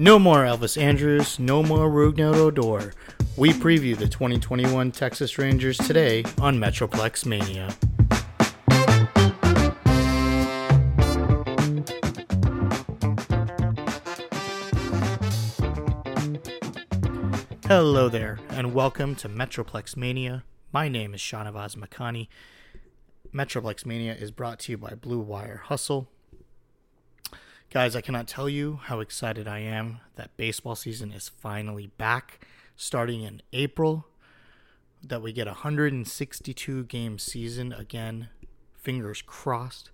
No 0.00 0.18
more 0.18 0.44
Elvis 0.44 0.80
Andrus, 0.80 1.38
no 1.38 1.62
more 1.62 1.90
Rougned 1.90 2.34
Odor. 2.34 2.94
We 3.36 3.50
preview 3.50 3.94
the 3.94 4.08
2021 4.08 4.92
Texas 4.92 5.36
Rangers 5.36 5.76
today 5.76 6.24
on 6.40 6.58
Metroplex 6.58 7.26
Mania. 7.26 7.68
Hello 17.66 18.08
there, 18.08 18.38
and 18.52 18.72
welcome 18.72 19.14
to 19.16 19.28
Metroplex 19.28 19.98
Mania. 19.98 20.44
My 20.72 20.88
name 20.88 21.12
is 21.12 21.20
Shanavaz 21.20 21.76
Makani. 21.76 22.28
Metroplex 23.34 23.84
Mania 23.84 24.14
is 24.14 24.30
brought 24.30 24.60
to 24.60 24.72
you 24.72 24.78
by 24.78 24.94
Blue 24.94 25.20
Wire 25.20 25.60
Hustle. 25.66 26.08
Guys, 27.70 27.94
I 27.94 28.00
cannot 28.00 28.26
tell 28.26 28.48
you 28.48 28.80
how 28.82 28.98
excited 28.98 29.46
I 29.46 29.60
am 29.60 30.00
that 30.16 30.36
baseball 30.36 30.74
season 30.74 31.12
is 31.12 31.28
finally 31.28 31.86
back, 31.86 32.44
starting 32.74 33.22
in 33.22 33.42
April. 33.52 34.08
That 35.04 35.22
we 35.22 35.32
get 35.32 35.46
a 35.46 35.52
162 35.52 36.84
game 36.86 37.20
season 37.20 37.72
again, 37.72 38.28
fingers 38.74 39.22
crossed, 39.22 39.92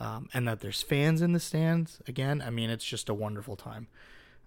um, 0.00 0.30
and 0.32 0.48
that 0.48 0.60
there's 0.60 0.80
fans 0.80 1.20
in 1.20 1.32
the 1.32 1.38
stands 1.38 2.00
again. 2.08 2.40
I 2.40 2.48
mean, 2.48 2.70
it's 2.70 2.84
just 2.84 3.10
a 3.10 3.14
wonderful 3.14 3.56
time. 3.56 3.88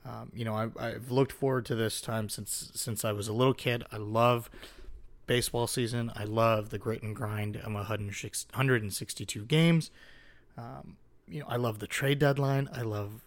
Um, 0.03 0.31
you 0.33 0.43
know, 0.43 0.55
I, 0.55 0.69
I've 0.79 1.11
looked 1.11 1.33
forward 1.33 1.67
to 1.67 1.75
this 1.75 2.01
time 2.01 2.29
since 2.29 2.71
since 2.73 3.05
I 3.05 3.11
was 3.11 3.27
a 3.27 3.33
little 3.33 3.53
kid. 3.53 3.83
I 3.91 3.97
love 3.97 4.49
baseball 5.27 5.67
season. 5.67 6.11
I 6.15 6.23
love 6.23 6.71
the 6.71 6.79
grit 6.79 7.03
and 7.03 7.15
grind 7.15 7.57
of 7.57 7.71
162 7.73 9.45
games. 9.45 9.91
Um, 10.57 10.97
you 11.31 11.39
know, 11.39 11.45
I 11.47 11.55
love 11.55 11.79
the 11.79 11.87
trade 11.87 12.19
deadline. 12.19 12.69
I 12.73 12.81
love 12.81 13.23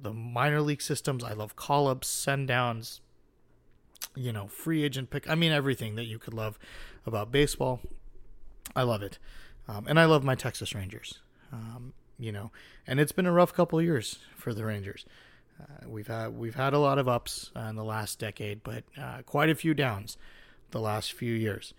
the 0.00 0.12
minor 0.12 0.60
league 0.60 0.82
systems. 0.82 1.24
I 1.24 1.32
love 1.32 1.56
call 1.56 1.88
ups, 1.88 2.06
send 2.06 2.48
downs, 2.48 3.00
you 4.14 4.32
know, 4.32 4.46
free 4.46 4.84
agent 4.84 5.10
pick. 5.10 5.28
I 5.28 5.34
mean, 5.34 5.50
everything 5.50 5.96
that 5.96 6.04
you 6.04 6.18
could 6.18 6.34
love 6.34 6.58
about 7.06 7.32
baseball. 7.32 7.80
I 8.76 8.82
love 8.82 9.02
it. 9.02 9.18
Um, 9.66 9.86
and 9.88 9.98
I 9.98 10.04
love 10.04 10.22
my 10.22 10.34
Texas 10.34 10.74
Rangers. 10.74 11.20
Um, 11.52 11.94
you 12.18 12.30
know, 12.30 12.50
and 12.86 13.00
it's 13.00 13.12
been 13.12 13.26
a 13.26 13.32
rough 13.32 13.54
couple 13.54 13.80
years 13.80 14.18
for 14.36 14.52
the 14.52 14.64
Rangers. 14.64 15.06
Uh, 15.60 15.88
we've 15.88 16.06
had 16.06 16.38
we've 16.38 16.54
had 16.54 16.74
a 16.74 16.78
lot 16.78 16.98
of 16.98 17.08
ups 17.08 17.50
uh, 17.56 17.60
in 17.60 17.76
the 17.76 17.84
last 17.84 18.18
decade, 18.18 18.62
but 18.62 18.84
uh, 19.00 19.22
quite 19.24 19.48
a 19.48 19.54
few 19.54 19.74
downs 19.74 20.18
the 20.70 20.80
last 20.80 21.12
few 21.12 21.32
years. 21.32 21.72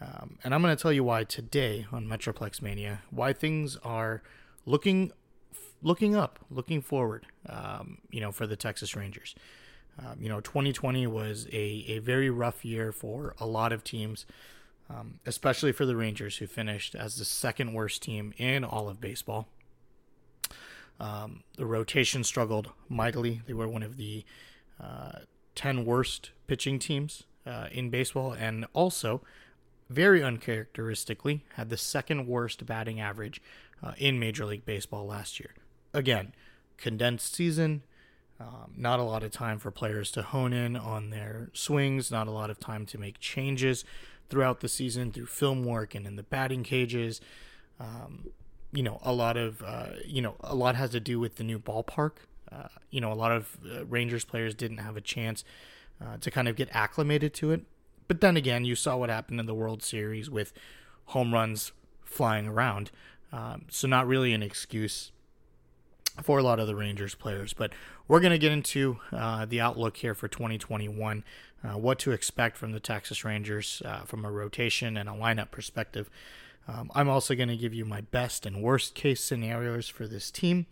Um, 0.00 0.38
and 0.44 0.54
I'm 0.54 0.62
going 0.62 0.74
to 0.76 0.80
tell 0.80 0.92
you 0.92 1.02
why 1.02 1.24
today 1.24 1.86
on 1.90 2.06
Metroplex 2.06 2.62
Mania, 2.62 3.02
why 3.10 3.32
things 3.32 3.76
are 3.82 4.22
looking 4.68 5.12
looking 5.82 6.14
up, 6.14 6.38
looking 6.50 6.80
forward. 6.80 7.26
Um, 7.48 7.98
you 8.10 8.20
know, 8.20 8.32
for 8.32 8.46
the 8.46 8.56
Texas 8.56 8.94
Rangers. 8.94 9.34
Um, 9.98 10.18
you 10.20 10.28
know, 10.28 10.40
2020 10.40 11.06
was 11.08 11.46
a, 11.52 11.84
a 11.88 11.98
very 11.98 12.30
rough 12.30 12.64
year 12.64 12.92
for 12.92 13.34
a 13.40 13.46
lot 13.46 13.72
of 13.72 13.82
teams, 13.82 14.26
um, 14.88 15.18
especially 15.26 15.72
for 15.72 15.86
the 15.86 15.96
Rangers, 15.96 16.36
who 16.36 16.46
finished 16.46 16.94
as 16.94 17.16
the 17.16 17.24
second 17.24 17.72
worst 17.72 18.02
team 18.02 18.32
in 18.36 18.64
all 18.64 18.88
of 18.88 19.00
baseball. 19.00 19.48
Um, 21.00 21.42
the 21.56 21.66
rotation 21.66 22.22
struggled 22.22 22.70
mightily. 22.88 23.42
They 23.46 23.54
were 23.54 23.68
one 23.68 23.82
of 23.82 23.96
the 23.96 24.24
uh, 24.80 25.20
10 25.56 25.84
worst 25.84 26.30
pitching 26.46 26.78
teams 26.78 27.24
uh, 27.44 27.68
in 27.72 27.90
baseball, 27.90 28.32
and 28.32 28.66
also, 28.72 29.22
very 29.90 30.22
uncharacteristically, 30.22 31.44
had 31.54 31.70
the 31.70 31.76
second 31.76 32.26
worst 32.26 32.66
batting 32.66 33.00
average 33.00 33.40
uh, 33.82 33.92
in 33.98 34.18
Major 34.18 34.44
League 34.44 34.64
Baseball 34.64 35.06
last 35.06 35.40
year. 35.40 35.54
Again, 35.94 36.32
condensed 36.76 37.34
season, 37.34 37.82
um, 38.40 38.72
not 38.76 39.00
a 39.00 39.02
lot 39.02 39.22
of 39.22 39.30
time 39.30 39.58
for 39.58 39.70
players 39.70 40.10
to 40.12 40.22
hone 40.22 40.52
in 40.52 40.76
on 40.76 41.10
their 41.10 41.50
swings, 41.52 42.10
not 42.10 42.28
a 42.28 42.30
lot 42.30 42.50
of 42.50 42.60
time 42.60 42.86
to 42.86 42.98
make 42.98 43.18
changes 43.18 43.84
throughout 44.28 44.60
the 44.60 44.68
season 44.68 45.10
through 45.10 45.26
film 45.26 45.64
work 45.64 45.94
and 45.94 46.06
in 46.06 46.16
the 46.16 46.22
batting 46.22 46.62
cages. 46.62 47.20
Um, 47.80 48.30
you 48.72 48.82
know, 48.82 49.00
a 49.02 49.12
lot 49.12 49.36
of, 49.36 49.62
uh, 49.62 49.88
you 50.04 50.20
know, 50.20 50.36
a 50.40 50.54
lot 50.54 50.76
has 50.76 50.90
to 50.90 51.00
do 51.00 51.18
with 51.18 51.36
the 51.36 51.44
new 51.44 51.58
ballpark. 51.58 52.12
Uh, 52.50 52.68
you 52.90 53.00
know, 53.00 53.12
a 53.12 53.14
lot 53.14 53.32
of 53.32 53.56
uh, 53.70 53.84
Rangers 53.86 54.24
players 54.24 54.54
didn't 54.54 54.78
have 54.78 54.96
a 54.96 55.00
chance 55.00 55.44
uh, 56.00 56.16
to 56.18 56.30
kind 56.30 56.48
of 56.48 56.56
get 56.56 56.68
acclimated 56.72 57.34
to 57.34 57.50
it. 57.50 57.62
But 58.06 58.20
then 58.20 58.36
again, 58.36 58.64
you 58.64 58.74
saw 58.74 58.96
what 58.96 59.10
happened 59.10 59.40
in 59.40 59.46
the 59.46 59.54
World 59.54 59.82
Series 59.82 60.30
with 60.30 60.52
home 61.06 61.32
runs 61.32 61.72
flying 62.04 62.46
around. 62.46 62.90
Um, 63.32 63.66
so, 63.68 63.86
not 63.86 64.06
really 64.06 64.32
an 64.32 64.42
excuse 64.42 65.12
for 66.22 66.38
a 66.38 66.42
lot 66.42 66.58
of 66.58 66.66
the 66.66 66.74
Rangers 66.74 67.14
players. 67.14 67.52
But 67.52 67.72
we're 68.06 68.20
going 68.20 68.32
to 68.32 68.38
get 68.38 68.52
into 68.52 68.98
uh, 69.12 69.44
the 69.44 69.60
outlook 69.60 69.98
here 69.98 70.14
for 70.14 70.28
2021, 70.28 71.24
uh, 71.62 71.68
what 71.78 71.98
to 72.00 72.12
expect 72.12 72.56
from 72.56 72.72
the 72.72 72.80
Texas 72.80 73.24
Rangers 73.24 73.82
uh, 73.84 74.00
from 74.00 74.24
a 74.24 74.30
rotation 74.30 74.96
and 74.96 75.08
a 75.08 75.12
lineup 75.12 75.50
perspective. 75.50 76.10
Um, 76.66 76.90
I'm 76.94 77.08
also 77.08 77.34
going 77.34 77.48
to 77.48 77.56
give 77.56 77.72
you 77.72 77.84
my 77.84 78.02
best 78.02 78.44
and 78.44 78.62
worst 78.62 78.94
case 78.94 79.22
scenarios 79.22 79.88
for 79.88 80.06
this 80.06 80.30
team. 80.30 80.66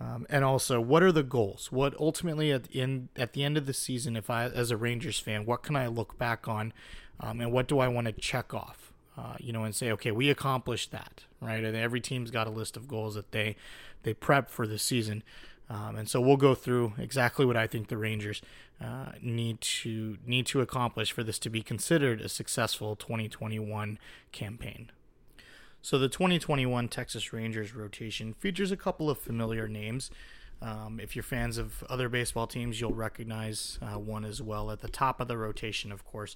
Um, 0.00 0.26
and 0.28 0.44
also, 0.44 0.80
what 0.80 1.02
are 1.02 1.12
the 1.12 1.22
goals? 1.22 1.70
What 1.70 1.94
ultimately 1.98 2.50
at 2.52 2.64
the 2.64 2.80
end 2.80 3.08
at 3.16 3.32
the 3.32 3.44
end 3.44 3.56
of 3.56 3.66
the 3.66 3.72
season, 3.72 4.16
if 4.16 4.28
I 4.28 4.46
as 4.46 4.70
a 4.70 4.76
Rangers 4.76 5.20
fan, 5.20 5.46
what 5.46 5.62
can 5.62 5.76
I 5.76 5.86
look 5.86 6.18
back 6.18 6.48
on, 6.48 6.72
um, 7.20 7.40
and 7.40 7.52
what 7.52 7.68
do 7.68 7.78
I 7.78 7.86
want 7.86 8.06
to 8.06 8.12
check 8.12 8.52
off? 8.52 8.92
Uh, 9.16 9.36
you 9.38 9.52
know, 9.52 9.62
and 9.62 9.76
say, 9.76 9.92
okay, 9.92 10.10
we 10.10 10.28
accomplished 10.28 10.90
that, 10.90 11.22
right? 11.40 11.62
And 11.62 11.76
every 11.76 12.00
team's 12.00 12.32
got 12.32 12.48
a 12.48 12.50
list 12.50 12.76
of 12.76 12.88
goals 12.88 13.14
that 13.14 13.30
they 13.30 13.54
they 14.02 14.12
prep 14.12 14.50
for 14.50 14.66
the 14.66 14.76
season, 14.76 15.22
um, 15.70 15.96
and 15.96 16.08
so 16.08 16.20
we'll 16.20 16.36
go 16.36 16.54
through 16.54 16.94
exactly 16.98 17.46
what 17.46 17.56
I 17.56 17.68
think 17.68 17.88
the 17.88 17.96
Rangers 17.96 18.42
uh, 18.82 19.12
need 19.22 19.60
to 19.60 20.18
need 20.26 20.46
to 20.46 20.60
accomplish 20.60 21.12
for 21.12 21.22
this 21.22 21.38
to 21.40 21.50
be 21.50 21.62
considered 21.62 22.20
a 22.20 22.28
successful 22.28 22.96
2021 22.96 23.98
campaign. 24.32 24.90
So 25.80 25.98
the 25.98 26.08
2021 26.08 26.88
Texas 26.88 27.32
Rangers 27.32 27.74
rotation 27.74 28.34
features 28.34 28.72
a 28.72 28.76
couple 28.76 29.10
of 29.10 29.18
familiar 29.18 29.68
names. 29.68 30.10
Um, 30.62 30.98
if 31.00 31.14
you're 31.14 31.22
fans 31.22 31.58
of 31.58 31.84
other 31.90 32.08
baseball 32.08 32.46
teams, 32.46 32.80
you'll 32.80 32.94
recognize 32.94 33.78
uh, 33.82 33.98
one 33.98 34.24
as 34.24 34.40
well. 34.40 34.70
At 34.70 34.80
the 34.80 34.88
top 34.88 35.20
of 35.20 35.28
the 35.28 35.36
rotation, 35.36 35.92
of 35.92 36.04
course, 36.04 36.34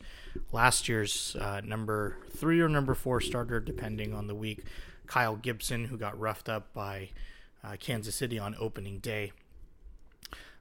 last 0.53 0.89
year's 0.89 1.37
uh, 1.41 1.63
number 1.65 2.19
three 2.37 2.61
or 2.61 2.69
number 2.69 2.95
four 2.95 3.21
starter, 3.21 3.61
depending 3.61 4.13
on 4.13 4.27
the 4.27 4.35
week, 4.35 4.65
Kyle 5.07 5.37
Gibson, 5.37 5.87
who 5.87 5.97
got 5.97 6.19
roughed 6.19 6.49
up 6.49 6.73
by 6.75 7.11
uh, 7.65 7.77
Kansas 7.79 8.15
City 8.15 8.39
on 8.39 8.55
opening 8.61 8.99
day. 8.99 9.33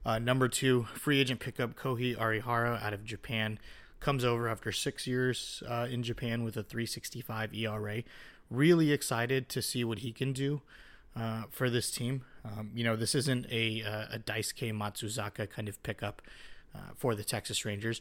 Uh, 0.04 0.18
number 0.18 0.48
two, 0.48 0.84
free 0.94 1.20
agent 1.20 1.40
pickup 1.40 1.74
Kohei 1.74 2.16
Arihara 2.16 2.82
out 2.82 2.94
of 2.94 3.04
Japan 3.04 3.58
comes 4.00 4.24
over 4.24 4.48
after 4.48 4.72
six 4.72 5.06
years 5.06 5.62
uh, 5.68 5.86
in 5.90 6.02
Japan 6.02 6.44
with 6.44 6.56
a 6.56 6.62
365 6.62 7.52
ERA 7.54 8.02
really 8.50 8.92
excited 8.92 9.48
to 9.48 9.60
see 9.60 9.84
what 9.84 9.98
he 9.98 10.12
can 10.12 10.32
do 10.32 10.62
uh, 11.18 11.42
for 11.50 11.70
this 11.70 11.90
team. 11.90 12.24
Um, 12.44 12.70
you 12.74 12.84
know, 12.84 12.96
this 12.96 13.14
isn't 13.14 13.46
a, 13.50 13.82
uh, 13.82 14.14
a 14.14 14.18
Daisuke 14.18 14.72
Matsuzaka 14.72 15.48
kind 15.50 15.68
of 15.68 15.82
pickup 15.82 16.22
uh, 16.74 16.92
for 16.96 17.14
the 17.14 17.24
Texas 17.24 17.64
Rangers. 17.64 18.00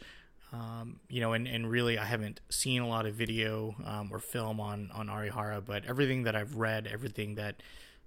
Um, 0.53 0.99
you 1.09 1.19
know, 1.19 1.33
and, 1.33 1.47
and 1.47 1.69
really, 1.69 1.97
I 1.97 2.05
haven't 2.05 2.39
seen 2.49 2.81
a 2.81 2.87
lot 2.87 3.05
of 3.05 3.15
video 3.15 3.75
um, 3.85 4.09
or 4.11 4.19
film 4.19 4.61
on 4.61 4.89
on 4.93 5.07
Arihara, 5.07 5.63
but 5.65 5.83
everything 5.85 6.23
that 6.23 6.37
I've 6.37 6.55
read, 6.55 6.87
everything 6.87 7.35
that 7.35 7.61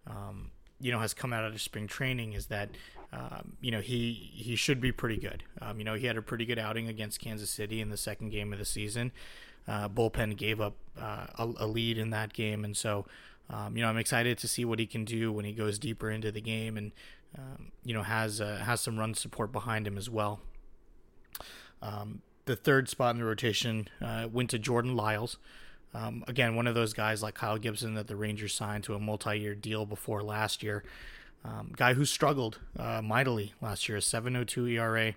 um, 0.07 0.51
you 0.81 0.91
know 0.91 1.01
has 1.01 1.13
come 1.13 1.35
out 1.35 1.45
of 1.45 1.61
spring 1.61 1.87
training 1.87 2.33
is 2.33 2.47
that 2.47 2.71
um, 3.13 3.53
you 3.61 3.71
know 3.71 3.81
he 3.81 4.13
he 4.15 4.57
should 4.57 4.81
be 4.81 4.91
pretty 4.91 5.19
good. 5.19 5.45
Um, 5.61 5.79
you 5.79 5.85
know, 5.85 5.95
he 5.95 6.07
had 6.07 6.17
a 6.17 6.23
pretty 6.23 6.47
good 6.47 6.59
outing 6.59 6.89
against 6.89 7.21
Kansas 7.21 7.51
City 7.51 7.83
in 7.83 7.91
the 7.91 7.99
second 7.99 8.31
game 8.31 8.55
of 8.55 8.59
the 8.59 8.65
season 8.65 9.13
uh, 9.69 9.89
bullpen 9.89 10.37
gave 10.37 10.61
up 10.61 10.75
uh, 10.99 11.27
a, 11.39 11.45
a, 11.59 11.67
lead 11.67 11.99
in 11.99 12.11
that 12.11 12.33
game, 12.33 12.65
and 12.65 12.77
so 12.77 13.07
um, 13.53 13.77
you 13.77 13.83
know 13.83 13.89
I'm 13.89 13.99
excited 13.99 14.39
to 14.39 14.49
see 14.49 14.65
what 14.65 14.79
he 14.79 14.87
can 14.87 15.05
do 15.05 15.33
when 15.33 15.45
he 15.45 15.53
goes 15.53 15.79
deeper 15.79 16.11
into 16.11 16.31
the 16.33 16.41
game, 16.41 16.77
and 16.77 16.93
um, 17.37 17.73
you 17.85 17.93
know 17.93 18.03
has 18.03 18.41
uh, 18.41 18.63
has 18.65 18.81
some 18.81 18.99
run 18.99 19.15
support 19.15 19.53
behind 19.53 19.87
him 19.87 19.99
as 19.99 20.09
well. 20.09 20.41
Um, 21.83 22.23
the 22.45 22.57
third 22.57 22.89
spot 22.89 23.15
in 23.15 23.21
the 23.21 23.27
rotation 23.27 23.89
uh, 24.01 24.29
went 24.31 24.51
to 24.51 24.59
Jordan 24.59 24.97
Lyles. 24.97 25.39
Um, 25.93 26.25
again, 26.29 26.55
one 26.55 26.67
of 26.67 26.75
those 26.75 26.93
guys 26.93 27.23
like 27.23 27.35
Kyle 27.35 27.59
Gibson 27.59 27.95
that 27.95 28.07
the 28.07 28.17
Rangers 28.17 28.55
signed 28.55 28.85
to 28.85 28.95
a 28.95 29.01
multi-year 29.01 29.55
deal 29.55 29.87
before 29.87 30.23
last 30.23 30.63
year. 30.63 30.85
Um, 31.45 31.73
guy 31.75 31.95
who 31.95 32.05
struggled 32.05 32.59
uh, 32.79 33.01
mightily 33.03 33.55
last 33.61 33.89
year, 33.89 33.99
a 33.99 34.01
7.02 34.01 34.73
ERA, 34.73 35.15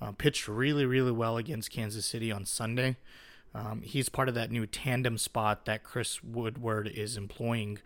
uh, 0.00 0.12
pitched 0.12 0.48
really, 0.48 0.84
really 0.84 1.12
well 1.12 1.36
against 1.36 1.70
Kansas 1.70 2.06
City 2.06 2.32
on 2.32 2.44
Sunday. 2.44 2.96
Um, 3.54 3.82
he's 3.82 4.08
part 4.08 4.28
of 4.28 4.34
that 4.34 4.50
new 4.50 4.66
tandem 4.66 5.18
spot 5.18 5.64
that 5.64 5.82
Chris 5.82 6.22
Woodward 6.22 6.88
is 6.88 7.16
employing 7.16 7.78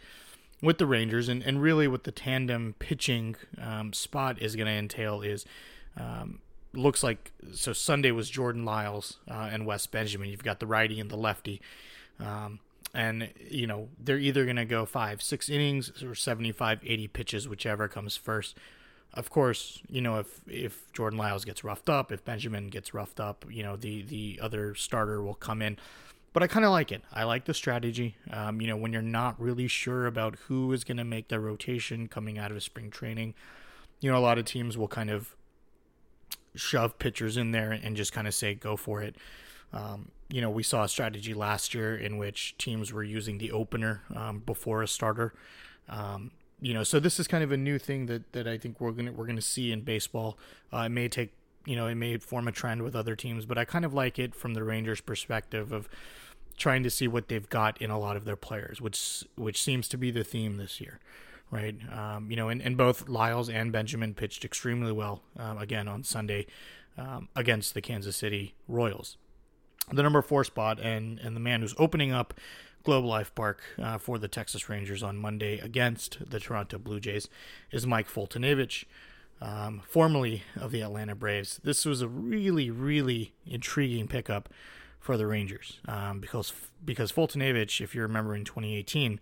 with 0.63 0.79
the 0.79 0.87
Rangers, 0.87 1.29
and, 1.29 1.43
and 1.43 1.63
really 1.63 1.89
what 1.89 2.05
the 2.05 2.13
tandem 2.13 2.75
pitching 2.79 3.37
um, 3.61 3.93
spot 3.93 4.41
is 4.43 4.57
going 4.57 4.67
to 4.67 4.73
entail 4.73 5.23
is 5.23 5.47
um, 5.97 6.41
looks 6.73 7.03
like 7.03 7.33
so 7.53 7.73
Sunday 7.73 8.11
was 8.11 8.29
Jordan 8.29 8.65
Lyles 8.65 9.19
uh, 9.31 9.49
and 9.51 9.67
Wes 9.67 9.87
Benjamin. 9.87 10.29
You've 10.29 10.45
got 10.45 10.61
the 10.61 10.67
righty 10.67 11.01
and 11.01 11.11
the 11.11 11.17
lefty. 11.17 11.61
Um, 12.19 12.61
and 12.93 13.31
you 13.49 13.67
know 13.67 13.89
they're 13.99 14.19
either 14.19 14.45
going 14.45 14.57
to 14.57 14.65
go 14.65 14.85
five 14.85 15.23
six 15.23 15.49
innings 15.49 16.03
or 16.03 16.15
75 16.15 16.81
80 16.85 17.09
pitches 17.09 17.49
whichever 17.49 17.87
comes 17.89 18.17
first 18.17 18.57
of 19.15 19.31
course, 19.31 19.81
you 19.89 20.01
know 20.01 20.19
if 20.19 20.41
if 20.49 20.93
Jordan 20.93 21.19
Lyles 21.19 21.45
gets 21.45 21.65
roughed 21.65 21.89
up, 21.89 22.13
if 22.13 22.25
Benjamin 22.25 22.69
gets 22.69 22.95
roughed 22.95 23.21
up, 23.21 23.45
you 23.51 23.63
know 23.63 23.77
the 23.77 24.03
the 24.03 24.39
other 24.43 24.75
starter 24.75 25.23
will 25.23 25.35
come 25.35 25.63
in. 25.63 25.79
But 26.33 26.45
I 26.45 26.47
kind 26.47 26.65
of 26.65 26.71
like 26.71 26.93
it. 26.93 27.03
I 27.13 27.25
like 27.25 27.45
the 27.45 27.55
strategy. 27.55 28.17
Um, 28.31 28.61
you 28.61 28.67
know 28.67 28.77
when 28.77 28.93
you're 28.93 29.03
not 29.03 29.41
really 29.41 29.69
sure 29.69 30.07
about 30.07 30.37
who 30.47 30.73
is 30.73 30.85
going 30.85 30.99
to 30.99 31.05
make 31.05 31.29
the 31.29 31.41
rotation 31.41 32.09
coming 32.09 32.39
out 32.39 32.53
of 32.53 32.63
spring 32.63 32.91
training, 32.91 33.35
you 34.01 34.11
know 34.11 34.19
a 34.19 34.21
lot 34.21 34.39
of 34.39 34.45
teams 34.45 34.79
will 34.79 34.89
kind 34.89 35.11
of 35.11 35.35
shove 36.55 36.99
pitchers 36.99 37.37
in 37.37 37.53
there 37.53 37.73
and 37.73 37.97
just 37.97 38.13
kind 38.13 38.27
of 38.27 38.35
say 38.35 38.55
go 38.55 38.77
for 38.77 39.03
it. 39.03 39.17
Um, 39.73 40.11
you 40.29 40.41
know, 40.41 40.51
we 40.51 40.63
saw 40.63 40.85
a 40.85 40.89
strategy 40.89 41.35
last 41.35 41.75
year 41.75 41.97
in 41.97 42.17
which 42.17 42.57
teams 42.59 42.93
were 42.93 43.03
using 43.03 43.39
the 43.39 43.53
opener 43.53 44.03
um, 44.15 44.41
before 44.41 44.83
a 44.83 44.89
starter. 44.89 45.33
Um, 45.89 46.31
you 46.61 46.75
know, 46.75 46.85
so 46.85 47.01
this 47.01 47.19
is 47.19 47.27
kind 47.27 47.43
of 47.43 47.53
a 47.53 47.57
new 47.57 47.79
thing 47.79 48.07
that, 48.07 48.33
that 48.33 48.47
I 48.47 48.59
think 48.59 48.81
we're 48.81 48.93
gonna 48.93 49.13
we're 49.13 49.27
gonna 49.27 49.41
see 49.41 49.73
in 49.73 49.83
baseball. 49.83 50.39
Uh, 50.73 50.81
it 50.81 50.91
may 50.91 51.09
take 51.09 51.33
you 51.67 51.77
know 51.77 51.87
it 51.87 51.95
may 51.95 52.19
form 52.19 52.49
a 52.49 52.53
trend 52.53 52.83
with 52.83 52.95
other 52.95 53.17
teams, 53.17 53.47
but 53.47 53.59
I 53.59 53.65
kind 53.65 53.85
of 53.85 53.95
like 53.95 54.19
it 54.19 54.35
from 54.35 54.55
the 54.55 54.63
Rangers' 54.63 55.01
perspective 55.01 55.73
of 55.73 55.89
trying 56.57 56.83
to 56.83 56.91
see 56.91 57.09
what 57.09 57.29
they've 57.29 57.49
got 57.49 57.81
in 57.81 57.91
a 57.91 57.99
lot 57.99 58.17
of 58.17 58.25
their 58.25 58.37
players, 58.37 58.81
which 58.81 59.25
which 59.37 59.63
seems 59.63 59.89
to 59.89 59.97
be 59.97 60.11
the 60.11 60.25
theme 60.25 60.59
this 60.59 60.81
year, 60.81 61.01
right? 61.51 61.77
Um, 61.93 62.31
you 62.31 62.37
know, 62.37 62.49
and, 62.49 62.61
and 62.61 62.77
both 62.77 63.09
Lyles 63.09 63.49
and 63.49 63.73
Benjamin 63.73 64.15
pitched 64.15 64.45
extremely 64.45 64.93
well 64.93 65.23
um, 65.39 65.59
again 65.59 65.89
on 65.89 66.05
Sunday 66.05 66.47
um, 66.99 67.29
against 67.35 67.75
the 67.75 67.81
Kansas 67.81 68.17
City 68.17 68.55
Royals 68.69 69.17
the 69.93 70.03
number 70.03 70.23
four 70.23 70.45
spot 70.45 70.79
and 70.81 71.19
and 71.21 71.35
the 71.35 71.41
man 71.41 71.61
who's 71.61 71.75
opening 71.79 72.13
up 72.13 72.35
Globe 72.83 73.05
Life 73.05 73.35
Park 73.35 73.61
uh, 73.79 73.99
for 73.99 74.19
the 74.19 74.29
Texas 74.29 74.69
Rangers 74.69 75.03
on 75.03 75.17
Monday 75.17 75.59
against 75.59 76.19
the 76.31 76.41
Toronto 76.41 76.79
Blue 76.79 77.01
Jays 77.01 77.29
is 77.71 77.87
Mike 77.87 78.09
Foltynewicz, 78.09 78.85
um, 79.41 79.83
formerly 79.87 80.43
of 80.59 80.71
the 80.71 80.81
Atlanta 80.81 81.15
Braves. 81.15 81.61
This 81.63 81.85
was 81.85 82.03
a 82.03 82.09
really 82.09 82.71
really 82.71 83.35
intriguing 83.47 84.09
pickup 84.09 84.49
for 84.99 85.17
the 85.17 85.27
Rangers 85.27 85.79
um, 85.89 86.21
because 86.21 86.53
because 86.85 87.13
Foltynewicz, 87.13 87.81
if 87.81 87.95
you 87.95 88.03
remember 88.03 88.35
in 88.35 88.45
2018, 88.45 89.21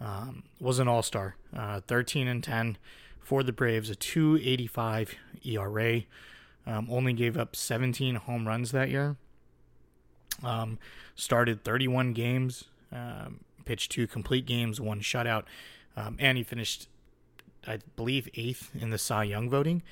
um, 0.00 0.42
was 0.60 0.78
an 0.78 0.88
All 0.88 1.02
Star, 1.02 1.36
uh, 1.56 1.80
13 1.86 2.26
and 2.28 2.42
10 2.42 2.76
for 3.20 3.42
the 3.42 3.52
Braves, 3.52 3.88
a 3.88 3.94
2.85 3.94 5.14
ERA. 5.44 6.02
Um, 6.64 6.88
only 6.90 7.12
gave 7.12 7.36
up 7.36 7.56
17 7.56 8.16
home 8.16 8.46
runs 8.46 8.72
that 8.72 8.90
year. 8.90 9.16
Um, 10.42 10.78
started 11.14 11.64
31 11.64 12.12
games, 12.12 12.64
um, 12.92 13.40
pitched 13.64 13.92
two 13.92 14.06
complete 14.06 14.46
games, 14.46 14.80
one 14.80 15.00
shutout, 15.00 15.44
um, 15.96 16.16
and 16.18 16.38
he 16.38 16.44
finished, 16.44 16.88
I 17.66 17.78
believe, 17.96 18.28
eighth 18.34 18.70
in 18.74 18.90
the 18.90 18.98
Cy 18.98 19.24
Young 19.24 19.48
voting. 19.48 19.82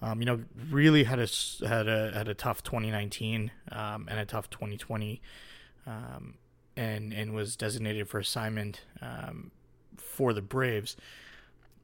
Um, 0.00 0.20
you 0.20 0.26
know, 0.26 0.40
really 0.70 1.04
had 1.04 1.18
a 1.18 1.28
had 1.66 1.88
a 1.88 2.12
had 2.12 2.28
a 2.28 2.34
tough 2.34 2.62
2019 2.62 3.50
um, 3.72 4.06
and 4.08 4.20
a 4.20 4.24
tough 4.24 4.48
2020, 4.50 5.20
um, 5.86 6.34
and 6.76 7.12
and 7.12 7.34
was 7.34 7.56
designated 7.56 8.08
for 8.08 8.18
assignment 8.18 8.82
for 9.96 10.32
the 10.32 10.42
Braves 10.42 10.96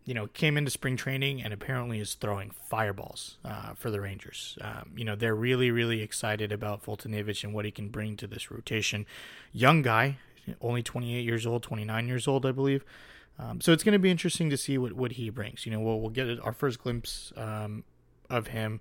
you 0.04 0.12
know, 0.12 0.26
came 0.26 0.56
into 0.56 0.70
spring 0.70 0.96
training 0.96 1.42
and 1.42 1.52
apparently 1.52 1.98
is 1.98 2.14
throwing 2.14 2.50
fireballs 2.50 3.38
uh, 3.44 3.72
for 3.74 3.90
the 3.90 4.00
Rangers. 4.00 4.58
Um, 4.60 4.92
you 4.96 5.04
know, 5.04 5.16
they're 5.16 5.34
really, 5.34 5.70
really 5.70 6.02
excited 6.02 6.52
about 6.52 6.84
Foltynewicz 6.84 7.42
and 7.42 7.54
what 7.54 7.64
he 7.64 7.70
can 7.70 7.88
bring 7.88 8.16
to 8.18 8.26
this 8.26 8.50
rotation. 8.50 9.06
Young 9.52 9.80
guy, 9.80 10.18
only 10.60 10.82
28 10.82 11.24
years 11.24 11.46
old, 11.46 11.62
29 11.62 12.08
years 12.08 12.28
old, 12.28 12.46
I 12.46 12.52
believe. 12.52 12.84
Um, 13.38 13.60
so 13.60 13.72
it's 13.72 13.82
going 13.82 13.94
to 13.94 13.98
be 13.98 14.10
interesting 14.10 14.50
to 14.50 14.56
see 14.56 14.78
what, 14.78 14.92
what 14.92 15.12
he 15.12 15.30
brings. 15.30 15.66
You 15.66 15.72
know, 15.72 15.80
we'll, 15.80 16.00
we'll 16.00 16.10
get 16.10 16.38
our 16.40 16.52
first 16.52 16.82
glimpse 16.82 17.32
um, 17.36 17.84
of 18.30 18.48
him 18.48 18.80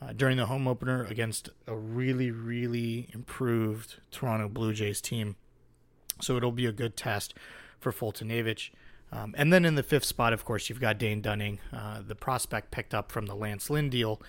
uh, 0.00 0.12
during 0.12 0.36
the 0.36 0.46
home 0.46 0.66
opener 0.66 1.04
against 1.04 1.50
a 1.66 1.76
really, 1.76 2.30
really 2.30 3.08
improved 3.12 3.96
Toronto 4.10 4.48
Blue 4.48 4.72
Jays 4.72 5.00
team. 5.00 5.36
So 6.20 6.36
it'll 6.36 6.52
be 6.52 6.66
a 6.66 6.72
good 6.72 6.96
test 6.96 7.34
for 7.78 7.92
Foltynewicz. 7.92 8.70
Um, 9.12 9.34
and 9.36 9.52
then 9.52 9.64
in 9.64 9.74
the 9.74 9.82
fifth 9.82 10.04
spot, 10.04 10.32
of 10.32 10.44
course, 10.44 10.68
you've 10.68 10.80
got 10.80 10.98
Dane 10.98 11.20
Dunning, 11.20 11.60
uh, 11.72 12.00
the 12.06 12.14
prospect 12.14 12.70
picked 12.70 12.94
up 12.94 13.12
from 13.12 13.26
the 13.26 13.34
Lance 13.34 13.70
Lynn 13.70 13.90
deal 13.90 14.20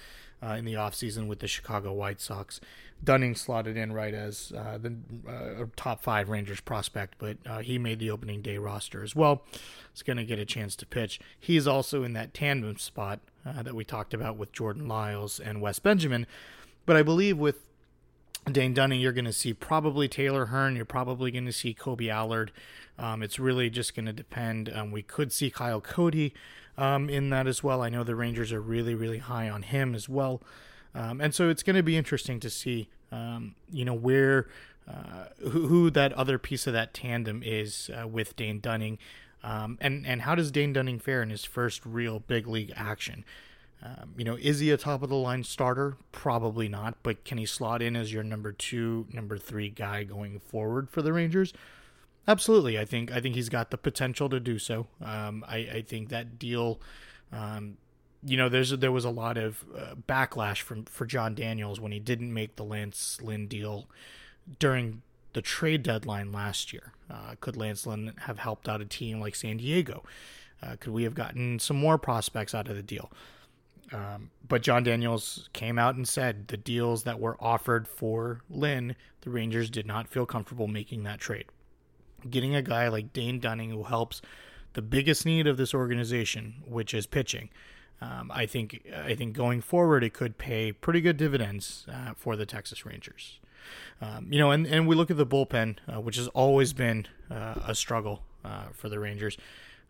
uh, 0.46 0.54
in 0.54 0.66
the 0.66 0.74
offseason 0.74 1.28
with 1.28 1.40
the 1.40 1.48
Chicago 1.48 1.94
White 1.94 2.22
Sox. 2.22 2.60
Dunning 3.04 3.36
slotted 3.36 3.78
in 3.78 3.92
right 3.92 4.14
as 4.14 4.54
uh, 4.56 4.78
the 4.78 4.96
uh, 5.28 5.66
top 5.76 6.02
five 6.02 6.30
Rangers 6.30 6.62
prospect, 6.62 7.16
but 7.18 7.38
uh, 7.46 7.60
he 7.60 7.78
made 7.78 8.00
the 8.00 8.10
opening 8.10 8.42
day 8.42 8.58
roster 8.58 9.04
as 9.04 9.16
well. 9.16 9.44
He's 9.92 10.02
going 10.02 10.18
to 10.18 10.24
get 10.24 10.40
a 10.40 10.46
chance 10.46 10.76
to 10.78 10.86
pitch. 10.86 11.20
He's 11.40 11.68
also 11.68 12.04
in 12.04 12.14
that 12.14 12.34
tandem 12.34 12.78
spot 12.78 13.20
uh, 13.46 13.64
that 13.64 13.76
we 13.76 13.84
talked 13.84 14.14
about 14.14 14.38
with 14.38 14.52
Jordan 14.52 14.88
Lyles 14.88 15.40
and 15.40 15.62
Wes 15.62 15.80
Benjamin. 15.80 16.26
But 16.86 16.96
I 16.96 17.04
believe 17.04 17.38
with 17.38 17.66
Dane 18.52 18.74
Dunning, 18.74 19.02
you're 19.02 19.12
going 19.12 19.26
to 19.26 19.34
see 19.34 19.54
probably 19.54 20.08
Taylor 20.08 20.48
Hearn. 20.48 20.76
You're 20.76 20.86
probably 20.86 21.32
going 21.32 21.46
to 21.46 21.54
see 21.54 21.74
Kolby 21.74 22.10
Allard. 22.10 22.52
Um, 22.98 23.24
it's 23.24 23.40
really 23.40 23.70
just 23.70 23.96
going 23.96 24.06
to 24.06 24.14
depend. 24.14 24.72
Um, 24.74 24.92
we 24.92 25.02
could 25.02 25.34
see 25.34 25.50
Kyle 25.50 25.82
Cody 25.82 26.34
um, 26.78 27.10
in 27.10 27.30
that 27.30 27.48
as 27.48 27.64
well. 27.64 27.82
I 27.82 27.90
know 27.90 28.04
the 28.04 28.16
Rangers 28.16 28.52
are 28.52 28.62
really, 28.62 28.96
really 28.96 29.20
high 29.20 29.50
on 29.50 29.64
him 29.64 29.96
as 29.96 30.10
well. 30.10 30.42
Um, 30.94 31.20
and 31.20 31.34
so 31.34 31.50
it's 31.50 31.64
going 31.64 31.76
to 31.76 31.84
be 31.84 31.98
interesting 31.98 32.40
to 32.40 32.50
see, 32.50 32.90
um, 33.12 33.56
you 33.72 33.86
know, 33.86 33.94
where, 33.94 34.48
uh, 34.88 35.26
who, 35.40 35.68
who, 35.68 35.90
that 35.90 36.14
other 36.14 36.38
piece 36.38 36.68
of 36.68 36.74
that 36.74 36.94
tandem 36.94 37.42
is 37.44 37.90
uh, 38.00 38.08
with 38.08 38.36
Dane 38.36 38.60
Dunning. 38.60 38.98
Um, 39.44 39.78
and, 39.82 40.08
and 40.08 40.22
how 40.22 40.36
does 40.36 40.52
Dane 40.52 40.74
Dunning 40.74 41.00
fare 41.00 41.22
in 41.22 41.30
his 41.30 41.44
first 41.44 41.86
real 41.86 42.20
big 42.20 42.48
league 42.48 42.74
action? 42.76 43.26
Um, 43.84 44.14
you 44.18 44.24
know, 44.24 44.38
is 44.42 44.60
he 44.60 44.72
a 44.72 44.78
top 44.78 45.04
of 45.04 45.10
the 45.10 45.16
line 45.16 45.44
starter? 45.44 45.98
Probably 46.12 46.68
not, 46.68 46.96
but 47.04 47.24
can 47.26 47.38
he 47.38 47.46
slot 47.46 47.82
in 47.82 47.96
as 47.96 48.12
your 48.12 48.24
number 48.24 48.52
two, 48.52 49.06
number 49.12 49.38
three 49.38 49.70
guy 49.70 50.04
going 50.04 50.40
forward 50.40 50.90
for 50.90 51.02
the 51.02 51.14
Rangers? 51.14 51.54
Absolutely, 52.28 52.80
I 52.80 52.86
think 52.86 53.12
I 53.12 53.22
think 53.22 53.36
he's 53.36 53.50
got 53.50 53.70
the 53.72 53.78
potential 53.78 54.30
to 54.30 54.40
do 54.40 54.58
so. 54.58 54.88
Um, 55.02 55.46
I, 55.48 55.58
I, 55.58 55.82
think 55.88 56.10
that 56.10 56.40
deal, 56.40 56.80
um, 57.32 57.78
you 58.24 58.36
know, 58.36 58.50
there's 58.50 58.72
there 58.72 58.92
was 58.92 59.06
a 59.06 59.12
lot 59.12 59.38
of 59.38 59.64
uh, 59.78 59.94
backlash 60.08 60.62
from 60.62 60.86
for 60.86 61.06
Jon 61.06 61.36
Daniels 61.36 61.80
when 61.80 61.92
he 61.92 62.00
didn't 62.00 62.34
make 62.34 62.56
the 62.56 62.64
Lance 62.64 63.20
Lynn 63.22 63.48
deal 63.48 63.88
during 64.58 65.04
the 65.34 65.42
trade 65.42 65.84
deadline 65.84 66.32
last 66.32 66.74
year. 66.74 66.94
Uh, 67.12 67.36
could 67.40 67.56
Lance 67.56 67.86
Lynn 67.86 68.14
have 68.22 68.40
helped 68.40 68.68
out 68.68 68.82
a 68.82 68.86
team 68.86 69.20
like 69.20 69.36
San 69.36 69.58
Diego? 69.58 70.04
Uh, 70.64 70.78
could 70.80 70.94
we 70.94 71.04
have 71.04 71.14
gotten 71.14 71.60
some 71.60 71.78
more 71.78 72.00
prospects 72.00 72.56
out 72.56 72.68
of 72.68 72.76
the 72.76 72.82
deal? 72.82 73.12
Um, 73.94 74.32
but 74.48 74.64
Jon 74.64 74.84
Daniels 74.84 75.50
came 75.54 75.78
out 75.78 75.96
and 75.96 76.08
said 76.08 76.48
the 76.48 76.58
deals 76.58 77.04
that 77.04 77.20
were 77.20 77.38
offered 77.40 77.88
for 77.88 78.42
Lynn, 78.50 78.96
the 79.22 79.30
Rangers 79.30 79.70
did 79.70 79.86
not 79.86 80.08
feel 80.08 80.26
comfortable 80.26 80.68
making 80.68 81.04
that 81.04 81.20
trade. 81.20 81.46
Getting 82.30 82.56
a 82.56 82.62
guy 82.62 82.88
like 82.88 83.14
Dane 83.14 83.40
Dunning 83.40 83.70
who 83.70 83.84
helps 83.84 84.22
the 84.74 84.82
biggest 84.82 85.26
need 85.26 85.48
of 85.48 85.58
this 85.58 85.74
organization, 85.74 86.56
which 86.66 86.94
is 86.94 87.06
pitching. 87.06 87.50
Um, 88.02 88.30
I 88.34 88.46
think 88.46 88.86
I 88.94 89.16
think 89.16 89.34
going 89.34 89.62
forward 89.62 90.04
it 90.04 90.14
could 90.14 90.38
pay 90.38 90.72
pretty 90.72 91.02
good 91.02 91.18
dividends 91.18 91.86
uh, 91.92 92.14
for 92.16 92.36
the 92.36 92.46
Texas 92.46 92.86
Rangers. 92.86 93.40
Um, 94.02 94.28
you 94.30 94.38
know, 94.38 94.52
and, 94.52 94.68
and 94.68 94.88
we 94.88 94.96
look 94.96 95.10
at 95.10 95.18
the 95.18 95.26
bullpen, 95.26 95.78
uh, 95.88 96.02
which 96.02 96.18
has 96.18 96.28
always 96.30 96.74
been 96.74 97.08
uh, 97.32 97.56
a 97.66 97.74
struggle 97.74 98.22
uh, 98.44 98.66
for 98.74 98.90
the 98.90 99.00
Rangers. 99.00 99.38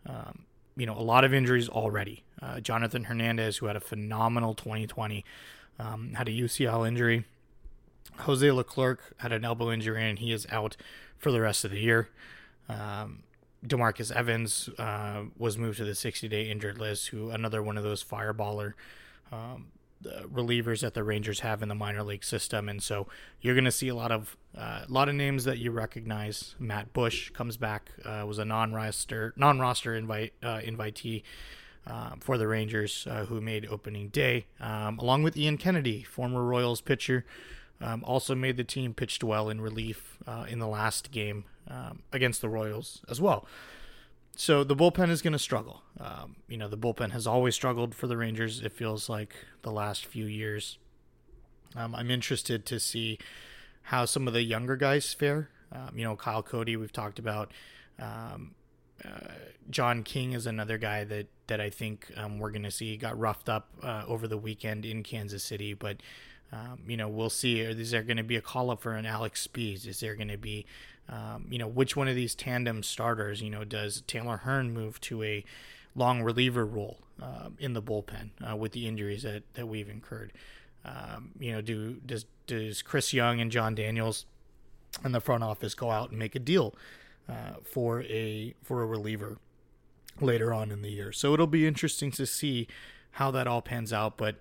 Um, 0.06 0.44
you 0.76 0.86
know, 0.86 0.96
a 0.96 1.02
lot 1.02 1.24
of 1.24 1.34
injuries 1.34 1.68
already. 1.68 2.22
Uh, 2.40 2.60
Jonathan 2.60 3.04
Hernandez, 3.04 3.58
who 3.58 3.66
had 3.66 3.76
a 3.76 3.80
phenomenal 3.80 4.54
2020, 4.54 5.24
um, 5.78 6.12
had 6.14 6.28
a 6.28 6.32
UCL 6.32 6.86
injury. 6.86 7.24
Jose 8.20 8.50
Leclerc 8.50 9.14
had 9.18 9.32
an 9.32 9.44
elbow 9.44 9.70
injury 9.70 10.08
and 10.08 10.18
he 10.18 10.32
is 10.32 10.46
out 10.50 10.76
for 11.18 11.30
the 11.30 11.40
rest 11.40 11.64
of 11.64 11.70
the 11.70 11.80
year. 11.80 12.08
Um, 12.68 13.22
Demarcus 13.64 14.12
Evans 14.12 14.68
uh, 14.78 15.22
was 15.36 15.58
moved 15.58 15.78
to 15.78 15.84
the 15.84 15.94
60 15.94 16.28
day 16.28 16.50
injured 16.50 16.78
list, 16.78 17.08
who 17.08 17.30
another 17.30 17.62
one 17.62 17.76
of 17.76 17.84
those 17.84 18.02
fireballer 18.02 18.74
um, 19.32 19.66
relievers 20.04 20.80
that 20.80 20.94
the 20.94 21.02
Rangers 21.02 21.40
have 21.40 21.62
in 21.62 21.68
the 21.68 21.74
minor 21.74 22.02
league 22.02 22.24
system, 22.24 22.68
and 22.68 22.82
so 22.82 23.06
you're 23.40 23.54
going 23.54 23.64
to 23.64 23.72
see 23.72 23.88
a 23.88 23.94
lot 23.94 24.12
of 24.12 24.36
uh, 24.56 24.84
a 24.88 24.92
lot 24.92 25.08
of 25.08 25.14
names 25.14 25.44
that 25.44 25.58
you 25.58 25.70
recognize. 25.70 26.54
Matt 26.58 26.92
Bush 26.92 27.30
comes 27.30 27.56
back, 27.56 27.90
uh, 28.04 28.24
was 28.26 28.38
a 28.38 28.44
non-roster 28.44 29.32
non-roster 29.36 29.94
invite 29.94 30.32
uh, 30.42 30.60
invitee. 30.60 31.22
Uh, 31.88 32.16
for 32.18 32.36
the 32.36 32.48
Rangers, 32.48 33.06
uh, 33.08 33.26
who 33.26 33.40
made 33.40 33.64
opening 33.70 34.08
day, 34.08 34.46
um, 34.58 34.98
along 34.98 35.22
with 35.22 35.36
Ian 35.36 35.56
Kennedy, 35.56 36.02
former 36.02 36.42
Royals 36.42 36.80
pitcher, 36.80 37.24
um, 37.80 38.04
also 38.04 38.34
made 38.34 38.56
the 38.56 38.64
team, 38.64 38.94
pitched 38.94 39.22
well 39.22 39.48
in 39.48 39.60
relief 39.60 40.18
uh, 40.26 40.46
in 40.48 40.58
the 40.58 40.68
last 40.68 41.10
game 41.10 41.44
um, 41.68 42.02
against 42.12 42.40
the 42.40 42.48
Royals 42.48 43.02
as 43.08 43.20
well 43.20 43.46
so 44.36 44.62
the 44.62 44.76
bullpen 44.76 45.08
is 45.08 45.22
going 45.22 45.32
to 45.32 45.38
struggle. 45.38 45.82
Um, 45.98 46.36
you 46.46 46.58
know, 46.58 46.68
the 46.68 46.76
bullpen 46.76 47.10
has 47.12 47.26
always 47.26 47.54
struggled 47.54 47.94
for 47.94 48.06
the 48.06 48.18
Rangers. 48.18 48.60
It 48.60 48.72
feels 48.72 49.08
like 49.08 49.34
the 49.62 49.72
last 49.72 50.04
few 50.04 50.26
years. 50.26 50.76
Um, 51.74 51.94
I'm 51.94 52.10
interested 52.10 52.66
to 52.66 52.78
see 52.78 53.18
how 53.82 54.04
some 54.04 54.28
of 54.28 54.34
the 54.34 54.42
younger 54.42 54.76
guys 54.76 55.12
fare. 55.14 55.48
Um, 55.72 55.92
you 55.96 56.04
know, 56.04 56.16
Kyle 56.16 56.42
Cody, 56.42 56.76
we've 56.76 56.92
talked 56.92 57.18
about. 57.18 57.50
Um, 57.98 58.54
uh, 59.02 59.32
John 59.70 60.02
King 60.02 60.32
is 60.32 60.46
another 60.46 60.76
guy 60.76 61.04
that 61.04 61.26
that 61.46 61.60
I 61.60 61.70
think 61.70 62.12
we're 62.38 62.50
going 62.50 62.62
to 62.62 62.70
see 62.70 62.96
got 62.96 63.18
roughed 63.18 63.48
up 63.48 63.70
uh, 63.82 64.04
over 64.06 64.28
the 64.28 64.38
weekend 64.38 64.84
in 64.84 65.02
Kansas 65.02 65.42
City, 65.42 65.72
but. 65.74 65.96
Um, 66.52 66.80
you 66.86 66.96
know, 66.96 67.08
we'll 67.08 67.30
see. 67.30 67.60
Is 67.60 67.90
there 67.90 68.02
going 68.02 68.16
to 68.16 68.22
be 68.22 68.36
a 68.36 68.40
call 68.40 68.70
up 68.70 68.80
for 68.80 68.92
an 68.92 69.06
Alex 69.06 69.46
Speas? 69.46 69.86
Is 69.86 70.00
there 70.00 70.14
going 70.14 70.28
to 70.28 70.38
be, 70.38 70.64
um, 71.08 71.46
you 71.50 71.58
know, 71.58 71.66
which 71.66 71.96
one 71.96 72.08
of 72.08 72.14
these 72.14 72.34
tandem 72.34 72.82
starters? 72.82 73.42
You 73.42 73.50
know, 73.50 73.64
does 73.64 74.02
Taylor 74.06 74.38
Hearn 74.38 74.72
move 74.72 75.00
to 75.02 75.22
a 75.22 75.44
long 75.94 76.22
reliever 76.22 76.64
role 76.64 76.98
uh, 77.20 77.50
in 77.58 77.72
the 77.72 77.82
bullpen 77.82 78.30
uh, 78.48 78.56
with 78.56 78.72
the 78.72 78.86
injuries 78.86 79.22
that, 79.24 79.42
that 79.54 79.66
we've 79.66 79.88
incurred? 79.88 80.32
Um, 80.84 81.32
you 81.38 81.52
know, 81.52 81.60
do 81.60 81.94
does 82.06 82.26
does 82.46 82.80
Chris 82.82 83.12
Young 83.12 83.40
and 83.40 83.50
Jon 83.50 83.74
Daniels 83.74 84.24
and 85.02 85.14
the 85.14 85.20
front 85.20 85.42
office 85.42 85.74
go 85.74 85.90
out 85.90 86.10
and 86.10 86.18
make 86.18 86.34
a 86.34 86.38
deal 86.38 86.74
uh, 87.28 87.54
for 87.64 88.02
a 88.02 88.54
for 88.62 88.82
a 88.82 88.86
reliever 88.86 89.38
later 90.20 90.54
on 90.54 90.70
in 90.70 90.82
the 90.82 90.90
year. 90.90 91.12
So 91.12 91.34
it'll 91.34 91.46
be 91.46 91.66
interesting 91.66 92.10
to 92.12 92.24
see 92.26 92.68
how 93.12 93.30
that 93.32 93.46
all 93.46 93.62
pans 93.62 93.92
out. 93.92 94.16
But 94.16 94.36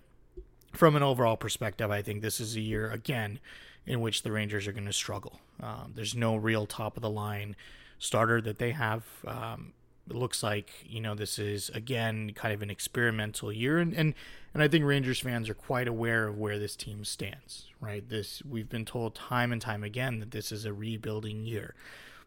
from 0.75 0.95
an 0.95 1.03
overall 1.03 1.37
perspective, 1.37 1.91
I 1.91 2.01
think 2.01 2.21
this 2.21 2.39
is 2.39 2.55
a 2.55 2.61
year 2.61 2.89
again 2.89 3.39
in 3.85 4.01
which 4.01 4.23
the 4.23 4.31
Rangers 4.31 4.67
are 4.67 4.71
going 4.71 4.85
to 4.85 4.93
struggle. 4.93 5.39
Um, 5.61 5.93
there's 5.95 6.15
no 6.15 6.35
real 6.35 6.65
top 6.65 6.97
of 6.97 7.01
the 7.01 7.09
line 7.09 7.55
starter 7.99 8.41
that 8.41 8.59
they 8.59 8.71
have. 8.71 9.03
Um, 9.25 9.73
it 10.09 10.15
looks 10.15 10.43
like 10.43 10.71
you 10.85 11.01
know 11.01 11.15
this 11.15 11.39
is 11.39 11.69
again 11.69 12.31
kind 12.35 12.53
of 12.53 12.61
an 12.61 12.69
experimental 12.69 13.51
year, 13.51 13.79
and 13.79 13.93
and 13.93 14.13
and 14.53 14.61
I 14.61 14.67
think 14.67 14.85
Rangers 14.85 15.19
fans 15.19 15.49
are 15.49 15.55
quite 15.55 15.87
aware 15.87 16.27
of 16.27 16.37
where 16.37 16.59
this 16.59 16.75
team 16.75 17.03
stands. 17.05 17.67
Right, 17.79 18.07
this 18.07 18.43
we've 18.47 18.69
been 18.69 18.85
told 18.85 19.15
time 19.15 19.51
and 19.51 19.61
time 19.61 19.83
again 19.83 20.19
that 20.19 20.31
this 20.31 20.51
is 20.51 20.65
a 20.65 20.73
rebuilding 20.73 21.45
year 21.45 21.73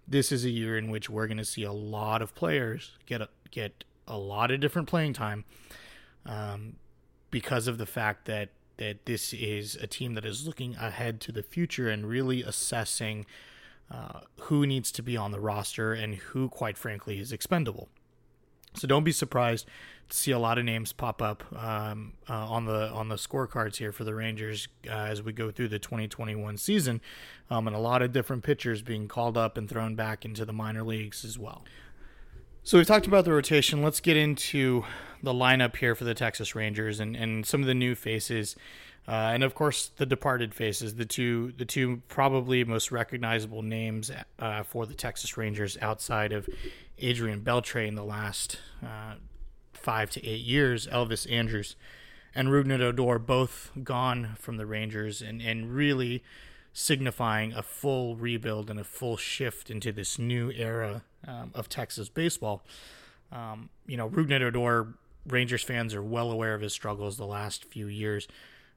this 0.08 0.32
is 0.32 0.44
a 0.44 0.50
year 0.50 0.78
in 0.78 0.90
which 0.90 1.10
we're 1.10 1.26
going 1.26 1.36
to 1.36 1.44
see 1.44 1.62
a 1.62 1.72
lot 1.72 2.22
of 2.22 2.34
players 2.34 2.92
get 3.06 3.20
a, 3.20 3.28
get 3.50 3.84
a 4.06 4.16
lot 4.16 4.50
of 4.50 4.58
different 4.58 4.88
playing 4.88 5.12
time 5.12 5.44
um, 6.24 6.76
because 7.30 7.68
of 7.68 7.78
the 7.78 7.86
fact 7.86 8.26
that 8.26 8.50
that 8.78 9.06
this 9.06 9.32
is 9.32 9.74
a 9.76 9.86
team 9.86 10.14
that 10.14 10.24
is 10.24 10.46
looking 10.46 10.76
ahead 10.76 11.20
to 11.20 11.32
the 11.32 11.42
future 11.42 11.88
and 11.88 12.08
really 12.08 12.42
assessing 12.42 13.26
uh, 13.90 14.20
who 14.42 14.66
needs 14.66 14.92
to 14.92 15.02
be 15.02 15.16
on 15.16 15.32
the 15.32 15.40
roster 15.40 15.92
and 15.92 16.14
who, 16.14 16.48
quite 16.48 16.78
frankly, 16.78 17.18
is 17.18 17.32
expendable. 17.32 17.88
So 18.74 18.86
don't 18.86 19.04
be 19.04 19.12
surprised 19.12 19.66
to 20.08 20.16
see 20.16 20.30
a 20.30 20.38
lot 20.38 20.58
of 20.58 20.64
names 20.64 20.92
pop 20.92 21.20
up 21.20 21.42
um, 21.56 22.12
uh, 22.28 22.34
on 22.34 22.66
the 22.66 22.88
on 22.90 23.08
the 23.08 23.16
scorecards 23.16 23.76
here 23.76 23.92
for 23.92 24.04
the 24.04 24.14
Rangers 24.14 24.68
uh, 24.86 24.92
as 24.92 25.22
we 25.22 25.32
go 25.32 25.50
through 25.50 25.68
the 25.68 25.78
2021 25.78 26.56
season, 26.58 27.00
um, 27.50 27.66
and 27.66 27.74
a 27.74 27.80
lot 27.80 28.02
of 28.02 28.12
different 28.12 28.44
pitchers 28.44 28.82
being 28.82 29.08
called 29.08 29.36
up 29.36 29.56
and 29.56 29.68
thrown 29.68 29.94
back 29.94 30.24
into 30.24 30.44
the 30.44 30.52
minor 30.52 30.82
leagues 30.82 31.24
as 31.24 31.38
well. 31.38 31.64
So 32.68 32.76
we've 32.76 32.86
talked 32.86 33.06
about 33.06 33.24
the 33.24 33.32
rotation. 33.32 33.82
Let's 33.82 34.00
get 34.00 34.18
into 34.18 34.84
the 35.22 35.32
lineup 35.32 35.74
here 35.74 35.94
for 35.94 36.04
the 36.04 36.12
Texas 36.12 36.54
Rangers 36.54 37.00
and, 37.00 37.16
and 37.16 37.46
some 37.46 37.62
of 37.62 37.66
the 37.66 37.72
new 37.72 37.94
faces, 37.94 38.56
uh, 39.08 39.30
and 39.32 39.42
of 39.42 39.54
course 39.54 39.90
the 39.96 40.04
departed 40.04 40.52
faces. 40.52 40.96
The 40.96 41.06
two 41.06 41.54
the 41.56 41.64
two 41.64 42.02
probably 42.08 42.62
most 42.64 42.92
recognizable 42.92 43.62
names 43.62 44.10
uh, 44.38 44.64
for 44.64 44.84
the 44.84 44.92
Texas 44.92 45.38
Rangers 45.38 45.78
outside 45.80 46.30
of 46.34 46.46
Adrian 46.98 47.40
Beltre 47.40 47.88
in 47.88 47.94
the 47.94 48.04
last 48.04 48.58
uh, 48.84 49.14
five 49.72 50.10
to 50.10 50.26
eight 50.26 50.42
years, 50.42 50.86
Elvis 50.88 51.26
Andrus 51.32 51.74
and 52.34 52.48
Rougned 52.48 52.82
Odor 52.82 53.18
both 53.18 53.70
gone 53.82 54.36
from 54.38 54.58
the 54.58 54.66
Rangers 54.66 55.22
and, 55.22 55.40
and 55.40 55.74
really 55.74 56.22
signifying 56.78 57.52
a 57.52 57.62
full 57.62 58.14
rebuild 58.14 58.70
and 58.70 58.78
a 58.78 58.84
full 58.84 59.16
shift 59.16 59.68
into 59.68 59.90
this 59.90 60.16
new 60.16 60.52
era 60.52 61.02
um, 61.26 61.50
of 61.52 61.68
Texas 61.68 62.08
baseball. 62.08 62.62
Um, 63.32 63.68
you 63.88 63.96
know, 63.96 64.08
Rougned 64.08 64.42
Odor, 64.42 64.94
Rangers 65.26 65.64
fans 65.64 65.92
are 65.92 66.02
well 66.02 66.30
aware 66.30 66.54
of 66.54 66.60
his 66.60 66.72
struggles 66.72 67.16
the 67.16 67.26
last 67.26 67.64
few 67.64 67.88
years. 67.88 68.28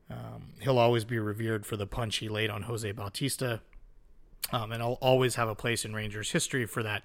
Um, 0.10 0.54
he'll 0.62 0.80
always 0.80 1.06
be 1.06 1.20
revered 1.20 1.64
for 1.64 1.78
the 1.78 1.86
punch 1.86 2.18
he 2.18 2.28
laid 2.28 2.50
on 2.50 2.64
Jose 2.64 2.92
Bautista, 2.92 3.62
um, 4.52 4.72
and 4.72 4.82
I'll 4.82 4.98
always 5.00 5.36
have 5.36 5.48
a 5.48 5.56
place 5.56 5.86
in 5.86 5.94
Rangers 5.94 6.32
history 6.32 6.66
for 6.66 6.82
that. 6.82 7.04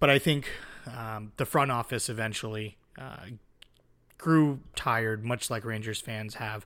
But 0.00 0.08
I 0.08 0.18
think 0.18 0.48
um, 0.86 1.32
the 1.36 1.44
front 1.44 1.70
office 1.70 2.08
eventually 2.08 2.78
uh, 2.98 3.26
grew 4.16 4.60
tired, 4.74 5.22
much 5.22 5.50
like 5.50 5.66
Rangers 5.66 6.00
fans 6.00 6.36
have, 6.36 6.64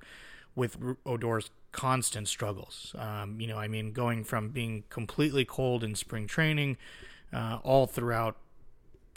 with 0.54 0.76
Odor's 1.04 1.50
constant 1.73 2.29
struggles. 2.29 2.95
Um, 2.99 3.41
you 3.41 3.47
know, 3.47 3.59
I 3.59 3.69
mean, 3.69 3.93
going 3.93 4.25
from 4.25 4.50
being 4.50 4.85
completely 4.91 5.45
cold 5.45 5.83
in 5.83 5.95
spring 5.95 6.26
training, 6.26 6.76
uh, 7.33 7.59
all 7.62 7.87
throughout, 7.87 8.37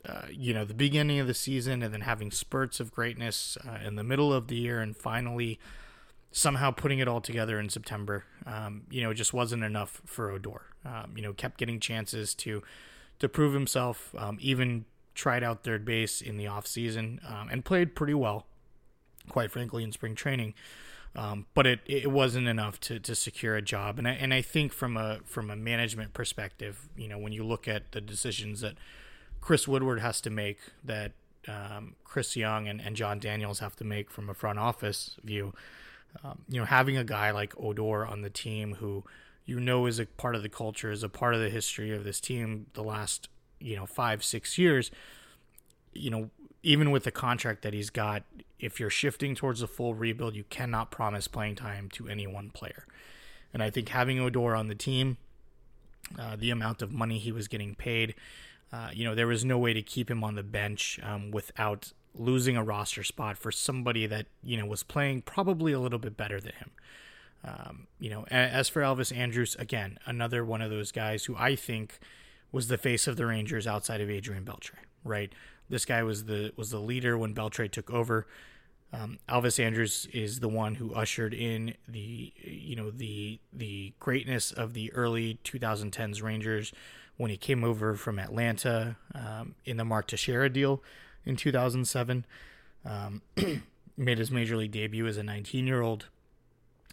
uh, 0.07 0.23
you 0.31 0.53
know, 0.53 0.65
the 0.65 0.73
beginning 0.73 1.19
of 1.19 1.27
the 1.27 1.33
season, 1.33 1.83
and 1.83 1.93
then 1.93 2.01
having 2.01 2.31
spurts 2.31 2.79
of 2.79 2.91
greatness 2.91 3.57
uh, 3.67 3.85
in 3.85 3.95
the 3.95 4.03
middle 4.03 4.33
of 4.33 4.47
the 4.47 4.55
year, 4.55 4.79
and 4.79 4.95
finally 4.95 5.59
somehow 6.31 6.69
putting 6.69 6.99
it 6.99 7.07
all 7.07 7.21
together 7.21 7.59
in 7.59 7.69
September. 7.69 8.25
Um, 8.45 8.83
you 8.89 9.01
know, 9.01 9.11
it 9.11 9.15
just 9.15 9.33
wasn't 9.33 9.63
enough 9.63 10.01
for 10.05 10.31
Odor. 10.31 10.63
Um, 10.83 11.13
you 11.15 11.21
know, 11.21 11.33
kept 11.33 11.57
getting 11.57 11.79
chances 11.79 12.33
to 12.35 12.63
to 13.19 13.29
prove 13.29 13.53
himself. 13.53 14.13
Um, 14.17 14.37
even 14.41 14.85
tried 15.13 15.43
out 15.43 15.63
third 15.63 15.85
base 15.85 16.21
in 16.21 16.37
the 16.37 16.47
off 16.47 16.67
season 16.67 17.21
um, 17.27 17.47
and 17.49 17.63
played 17.63 17.95
pretty 17.95 18.13
well, 18.13 18.45
quite 19.29 19.49
frankly, 19.49 19.83
in 19.83 19.91
spring 19.91 20.13
training. 20.13 20.53
Um, 21.15 21.45
but 21.53 21.65
it, 21.65 21.79
it 21.85 22.11
wasn't 22.11 22.47
enough 22.47 22.79
to, 22.81 22.99
to 22.99 23.15
secure 23.15 23.55
a 23.55 23.61
job, 23.61 23.97
and 23.97 24.07
I, 24.07 24.11
and 24.11 24.33
I 24.33 24.41
think 24.41 24.73
from 24.73 24.97
a 24.97 25.19
from 25.23 25.49
a 25.49 25.55
management 25.55 26.13
perspective, 26.13 26.89
you 26.97 27.07
know, 27.07 27.17
when 27.17 27.31
you 27.31 27.45
look 27.45 27.67
at 27.67 27.93
the 27.93 28.01
decisions 28.01 28.59
that 28.61 28.73
Chris 29.39 29.65
Woodward 29.65 30.01
has 30.01 30.19
to 30.21 30.29
make, 30.29 30.59
that 30.83 31.13
um, 31.47 31.95
Chris 32.03 32.35
Young 32.35 32.67
and, 32.67 32.81
and 32.81 32.97
Jon 32.97 33.19
Daniels 33.19 33.59
have 33.59 33.77
to 33.77 33.85
make 33.85 34.11
from 34.11 34.29
a 34.29 34.33
front 34.33 34.59
office 34.59 35.15
view, 35.23 35.53
um, 36.23 36.41
you 36.49 36.59
know, 36.59 36.65
having 36.65 36.97
a 36.97 37.03
guy 37.05 37.31
like 37.31 37.53
Odor 37.57 38.05
on 38.05 38.21
the 38.21 38.29
team 38.29 38.75
who 38.75 39.05
you 39.45 39.59
know 39.59 39.85
is 39.85 39.99
a 39.99 40.05
part 40.05 40.35
of 40.35 40.43
the 40.43 40.49
culture, 40.49 40.91
is 40.91 41.03
a 41.03 41.09
part 41.09 41.33
of 41.33 41.39
the 41.39 41.49
history 41.49 41.95
of 41.95 42.03
this 42.03 42.19
team 42.19 42.65
the 42.73 42.83
last 42.83 43.29
you 43.59 43.75
know 43.77 43.85
five 43.85 44.21
six 44.21 44.57
years 44.57 44.91
you 45.93 46.09
know 46.09 46.29
even 46.65 46.89
with 46.89 47.03
the 47.03 47.11
contract 47.11 47.61
that 47.61 47.73
he's 47.73 47.89
got 47.89 48.23
if 48.59 48.79
you're 48.79 48.89
shifting 48.89 49.35
towards 49.35 49.61
a 49.61 49.67
full 49.67 49.93
rebuild 49.93 50.35
you 50.35 50.43
cannot 50.49 50.91
promise 50.91 51.27
playing 51.27 51.55
time 51.55 51.89
to 51.89 52.07
any 52.09 52.25
one 52.25 52.49
player 52.49 52.85
and 53.53 53.61
i 53.63 53.69
think 53.69 53.89
having 53.89 54.19
odor 54.19 54.55
on 54.55 54.67
the 54.67 54.75
team 54.75 55.17
uh, 56.19 56.35
the 56.35 56.51
amount 56.51 56.81
of 56.81 56.91
money 56.91 57.17
he 57.17 57.31
was 57.31 57.47
getting 57.47 57.75
paid 57.75 58.15
uh, 58.73 58.89
you 58.93 59.03
know 59.05 59.15
there 59.15 59.27
was 59.27 59.45
no 59.45 59.57
way 59.57 59.73
to 59.73 59.81
keep 59.81 60.09
him 60.09 60.23
on 60.23 60.35
the 60.35 60.43
bench 60.43 60.99
um, 61.03 61.31
without 61.31 61.93
losing 62.13 62.57
a 62.57 62.63
roster 62.63 63.03
spot 63.03 63.37
for 63.37 63.51
somebody 63.51 64.07
that 64.07 64.25
you 64.43 64.57
know 64.57 64.65
was 64.65 64.83
playing 64.83 65.21
probably 65.21 65.71
a 65.71 65.79
little 65.79 65.99
bit 65.99 66.17
better 66.17 66.41
than 66.41 66.53
him 66.53 66.71
um, 67.43 67.87
you 67.99 68.09
know 68.09 68.25
as 68.31 68.69
for 68.69 68.81
elvis 68.81 69.15
Andrus, 69.15 69.55
again 69.55 69.99
another 70.05 70.43
one 70.43 70.61
of 70.61 70.71
those 70.71 70.91
guys 70.91 71.25
who 71.25 71.35
i 71.37 71.55
think 71.55 71.99
was 72.55 72.69
the 72.69 72.77
face 72.77 73.05
of 73.05 73.17
the 73.17 73.25
Rangers 73.25 73.67
outside 73.67 73.99
of 73.99 74.09
Adrian 74.09 74.45
Beltre, 74.45 74.77
right? 75.03 75.33
This 75.69 75.85
guy 75.85 76.03
was 76.03 76.25
the 76.25 76.53
was 76.55 76.69
the 76.69 76.79
leader 76.79 77.17
when 77.17 77.33
Beltre 77.33 77.69
took 77.69 77.91
over. 77.91 78.27
Um, 78.93 79.19
Elvis 79.27 79.61
Andrus 79.61 80.05
is 80.13 80.39
the 80.39 80.47
one 80.47 80.75
who 80.75 80.93
ushered 80.93 81.33
in 81.33 81.73
the 81.87 82.31
you 82.37 82.75
know 82.75 82.91
the 82.91 83.39
the 83.51 83.93
greatness 83.99 84.51
of 84.51 84.73
the 84.73 84.93
early 84.93 85.39
2010s 85.43 86.21
Rangers 86.21 86.71
when 87.17 87.31
he 87.31 87.37
came 87.37 87.63
over 87.63 87.95
from 87.95 88.19
Atlanta 88.19 88.97
um, 89.13 89.55
in 89.65 89.77
the 89.77 89.85
Mark 89.85 90.07
Teixeira 90.07 90.49
deal 90.49 90.83
in 91.25 91.35
2007. 91.35 92.25
Um, 92.85 93.21
made 93.97 94.17
his 94.17 94.29
major 94.29 94.57
league 94.57 94.71
debut 94.71 95.07
as 95.07 95.17
a 95.17 95.23
19 95.23 95.65
year 95.65 95.81
old 95.81 96.05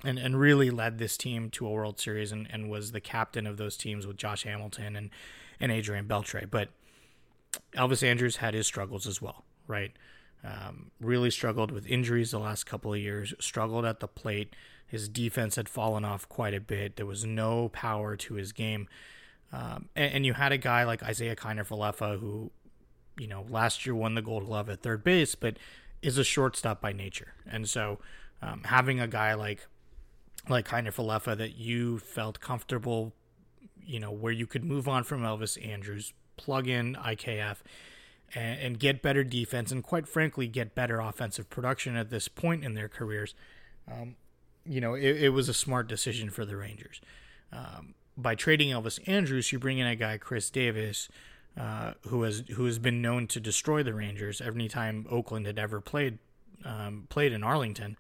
and, 0.05 0.19
and 0.19 0.39
really 0.39 0.71
led 0.71 0.99
this 0.99 1.17
team 1.17 1.51
to 1.51 1.67
a 1.67 1.71
World 1.71 2.01
Series 2.01 2.33
and, 2.33 2.49
and 2.51 2.71
was 2.71 2.93
the 2.93 3.01
captain 3.01 3.47
of 3.47 3.57
those 3.57 3.77
teams 3.77 4.07
with 4.07 4.17
Josh 4.17 4.45
Hamilton 4.45 4.97
and 4.97 5.11
and 5.61 5.71
Adrian 5.71 6.09
Beltre. 6.09 6.51
But 6.51 6.71
Elvis 7.75 8.03
Andrus 8.03 8.37
had 8.37 8.55
his 8.55 8.67
struggles 8.67 9.07
as 9.07 9.21
well, 9.21 9.45
right? 9.67 9.93
Um, 10.45 10.91
really 11.01 11.31
struggled 11.31 11.71
with 11.71 11.87
injuries 11.87 12.33
the 12.33 12.39
last 12.39 12.65
couple 12.65 12.93
of 12.93 12.99
years, 12.99 13.35
struggled 13.39 13.85
at 13.85 14.01
the 14.01 14.09
plate. 14.09 14.55
His 14.87 15.09
defense 15.09 15.57
had 15.57 15.69
fallen 15.69 16.05
off 16.05 16.29
quite 16.29 16.55
a 16.55 16.61
bit. 16.61 16.97
There 16.97 17.07
was 17.07 17.25
no 17.25 17.69
power 17.69 18.17
to 18.17 18.35
his 18.35 18.53
game. 18.53 18.89
Um, 19.53 19.89
and, 19.95 20.15
and, 20.15 20.27
you 20.27 20.33
had 20.33 20.51
a 20.51 20.59
guy 20.59 20.85
like 20.85 21.03
Isiah 21.07 21.37
Kiner-Falefa 21.37 22.19
who, 22.19 22.51
you 23.19 23.27
know, 23.27 23.45
last 23.51 23.85
year 23.85 23.95
won 23.95 24.15
the 24.15 24.23
gold 24.23 24.47
glove 24.47 24.71
at 24.71 24.83
third 24.83 25.05
base, 25.05 25.35
but 25.35 25.59
is 26.01 26.17
a 26.17 26.25
shortstop 26.25 26.81
by 26.81 26.93
nature. 26.93 27.35
And 27.47 27.69
so 27.69 27.99
um, 28.41 28.63
having 28.65 28.99
a 28.99 29.07
guy 29.07 29.35
like 29.35 29.67
like 30.49 30.67
Kiner-Falefa 30.67 31.37
that 31.37 31.57
you 31.57 31.99
felt 31.99 32.41
comfortable 32.41 33.13
you 33.85 34.01
know, 34.01 34.11
where 34.11 34.33
you 34.33 34.47
could 34.47 34.65
move 34.65 34.89
on 34.89 35.05
from 35.05 35.23
Elvis 35.23 35.65
Andrus, 35.67 36.13
plug 36.37 36.69
in 36.69 36.95
IKF, 36.95 37.59
and, 38.35 38.61
and 38.61 38.79
get 38.79 39.03
better 39.03 39.25
defense, 39.25 39.71
and 39.73 39.83
quite 39.83 40.09
frankly, 40.09 40.47
get 40.49 40.75
better 40.75 41.01
offensive 41.01 41.51
production 41.51 41.97
at 41.97 42.11
this 42.11 42.29
point 42.29 42.65
in 42.65 42.75
their 42.75 42.89
careers. 42.89 43.35
Um, 43.91 44.17
you 44.65 44.81
know, 44.81 44.95
it, 44.95 45.23
it, 45.23 45.29
was 45.31 45.49
a 45.49 45.55
smart 45.55 45.89
decision 45.89 46.31
for 46.31 46.45
the 46.45 46.57
Rangers. 46.57 47.01
Um, 47.53 47.95
by 48.17 48.35
trading 48.35 48.71
Elvis 48.71 49.01
Andrus, 49.09 49.53
you 49.53 49.59
bring 49.59 49.79
in 49.79 49.87
a 49.87 49.97
guy, 49.97 50.19
Chris 50.19 50.51
Davis, 50.51 51.09
uh, 51.59 51.93
who 52.07 52.23
has 52.23 52.45
who 52.55 52.65
has 52.65 52.79
been 52.79 53.03
known 53.03 53.27
to 53.29 53.41
destroy 53.41 53.83
the 53.83 53.95
Rangers 53.95 54.41
every 54.41 54.69
time 54.69 55.07
Oakland 55.11 55.47
had 55.47 55.59
ever 55.59 55.81
played 55.81 56.19
um, 56.65 57.07
played 57.09 57.33
in 57.33 57.43
Arlington. 57.43 57.97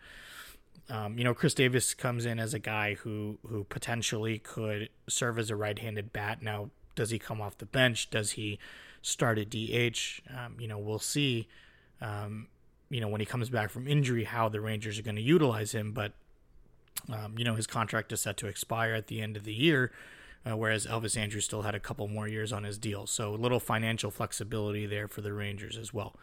Um, 0.88 1.16
you 1.18 1.24
know, 1.24 1.34
Chris 1.34 1.54
Davis 1.54 1.94
comes 1.94 2.26
in 2.26 2.38
as 2.38 2.54
a 2.54 2.58
guy 2.58 2.94
who 2.94 3.38
who 3.46 3.64
potentially 3.64 4.38
could 4.38 4.88
serve 5.08 5.38
as 5.38 5.50
a 5.50 5.56
right-handed 5.56 6.12
bat. 6.12 6.42
Now, 6.42 6.70
does 6.94 7.10
he 7.10 7.18
come 7.18 7.40
off 7.40 7.58
the 7.58 7.66
bench? 7.66 8.10
Does 8.10 8.32
he 8.32 8.58
start 9.00 9.38
at 9.38 9.50
DH? 9.50 10.20
Um, 10.30 10.56
you 10.58 10.68
know, 10.68 10.78
we'll 10.78 10.98
see. 10.98 11.48
Um, 12.00 12.48
you 12.90 13.00
know, 13.00 13.08
when 13.08 13.20
he 13.20 13.26
comes 13.26 13.48
back 13.48 13.70
from 13.70 13.88
injury, 13.88 14.24
how 14.24 14.48
the 14.48 14.60
Rangers 14.60 14.98
are 14.98 15.02
going 15.02 15.16
to 15.16 15.22
utilize 15.22 15.72
him. 15.72 15.92
But 15.92 16.12
um, 17.12 17.36
you 17.38 17.44
know, 17.44 17.54
his 17.54 17.66
contract 17.66 18.12
is 18.12 18.20
set 18.20 18.36
to 18.38 18.46
expire 18.46 18.94
at 18.94 19.06
the 19.06 19.20
end 19.20 19.36
of 19.36 19.44
the 19.44 19.54
year, 19.54 19.92
uh, 20.48 20.56
whereas 20.56 20.86
Elvis 20.86 21.16
Andrus 21.16 21.44
still 21.44 21.62
had 21.62 21.74
a 21.74 21.80
couple 21.80 22.06
more 22.08 22.28
years 22.28 22.52
on 22.52 22.64
his 22.64 22.78
deal. 22.78 23.06
So 23.06 23.34
a 23.34 23.36
little 23.36 23.60
financial 23.60 24.10
flexibility 24.10 24.86
there 24.86 25.08
for 25.08 25.20
the 25.20 25.32
Rangers 25.32 25.76
as 25.76 25.92
well. 25.92 26.14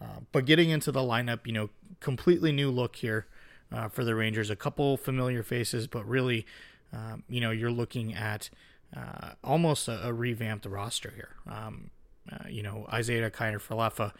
Uh, 0.00 0.20
but 0.32 0.46
getting 0.46 0.70
into 0.70 0.92
the 0.92 1.00
lineup, 1.00 1.46
you 1.46 1.52
know, 1.52 1.70
completely 2.00 2.52
new 2.52 2.70
look 2.70 2.96
here 2.96 3.26
uh, 3.72 3.88
for 3.88 4.04
the 4.04 4.14
Rangers. 4.14 4.50
A 4.50 4.56
couple 4.56 4.96
familiar 4.96 5.42
faces, 5.42 5.86
but 5.86 6.08
really, 6.08 6.46
um, 6.92 7.22
you 7.28 7.40
know, 7.40 7.50
you're 7.50 7.70
looking 7.70 8.14
at 8.14 8.50
uh, 8.96 9.30
almost 9.44 9.88
a, 9.88 10.08
a, 10.08 10.12
revamped 10.12 10.66
roster 10.66 11.12
here. 11.14 11.36
Um, 11.48 11.90
uh, 12.30 12.48
you 12.48 12.62
know, 12.62 12.86
Isiah 12.96 13.30
Kiner-Falefa 13.30 14.12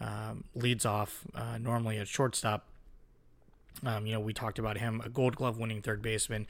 um, 0.00 0.44
leads 0.54 0.86
off 0.86 1.24
uh, 1.34 1.58
normally 1.58 1.98
at 1.98 2.08
shortstop. 2.08 2.66
Um, 3.84 4.06
you 4.06 4.12
know, 4.12 4.20
we 4.20 4.32
talked 4.32 4.58
about 4.58 4.78
him, 4.78 5.02
a 5.04 5.08
Gold 5.08 5.36
Glove 5.36 5.58
winning 5.58 5.82
third 5.82 6.00
baseman, 6.00 6.46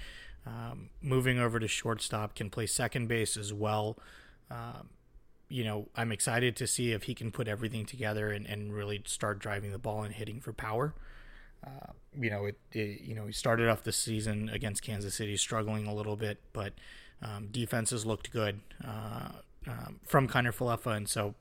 um, 0.47 0.91
moving 1.03 1.39
over 1.39 1.59
to 1.59 1.67
shortstop, 1.67 2.35
can 2.35 2.51
play 2.51 2.67
second 2.67 3.09
base 3.09 3.37
as 3.37 3.53
well. 3.53 3.97
Um, 4.51 4.91
you 5.49 5.65
know, 5.65 5.89
I'm 5.97 6.13
excited 6.13 6.57
to 6.57 6.67
see 6.67 6.93
if 6.93 7.05
he 7.05 7.15
can 7.15 7.31
put 7.31 7.49
everything 7.49 7.87
together 7.87 8.31
and, 8.31 8.47
and 8.47 8.75
really 8.75 9.03
start 9.07 9.39
driving 9.39 9.73
the 9.73 9.79
ball 9.79 10.03
and 10.03 10.15
hitting 10.15 10.41
for 10.41 10.53
power. 10.53 10.95
Uh, 11.65 11.93
you 12.19 12.31
know, 12.31 12.47
it, 12.47 12.59
it, 12.73 13.01
You 13.01 13.15
know, 13.15 13.27
he 13.27 13.33
started 13.33 13.69
off 13.69 13.83
the 13.83 13.93
season 13.93 14.49
against 14.49 14.83
Kansas 14.83 15.15
City 15.15 15.37
struggling 15.37 15.87
a 15.87 15.95
little 15.95 16.17
bit, 16.17 16.39
but 16.53 16.75
um, 17.25 17.49
defenses 17.51 18.05
looked 18.05 18.31
good 18.33 18.61
uh, 18.87 19.31
um, 19.67 20.01
from 20.05 20.29
Kiner-Falefa, 20.29 20.97
and 20.97 21.09
so 21.09 21.35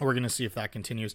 we're 0.00 0.14
going 0.14 0.22
to 0.22 0.30
see 0.30 0.44
if 0.44 0.54
that 0.54 0.72
continues. 0.72 1.14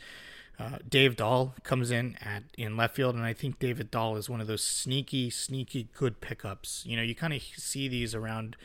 Uh, 0.60 0.80
Dave 0.88 1.16
Dahl 1.16 1.54
comes 1.64 1.92
in 1.92 2.18
at 2.20 2.44
in 2.58 2.76
left 2.76 2.96
field, 2.96 3.16
and 3.16 3.24
I 3.24 3.34
think 3.34 3.60
David 3.60 3.92
Dahl 3.92 4.18
is 4.18 4.30
one 4.30 4.42
of 4.42 4.48
those 4.48 4.64
sneaky, 4.64 5.30
sneaky 5.30 5.88
good 5.94 6.20
pickups. 6.20 6.84
You 6.86 6.98
know, 6.98 7.04
you 7.04 7.14
kind 7.14 7.34
of 7.34 7.42
see 7.42 7.88
these 7.88 8.16
around 8.16 8.58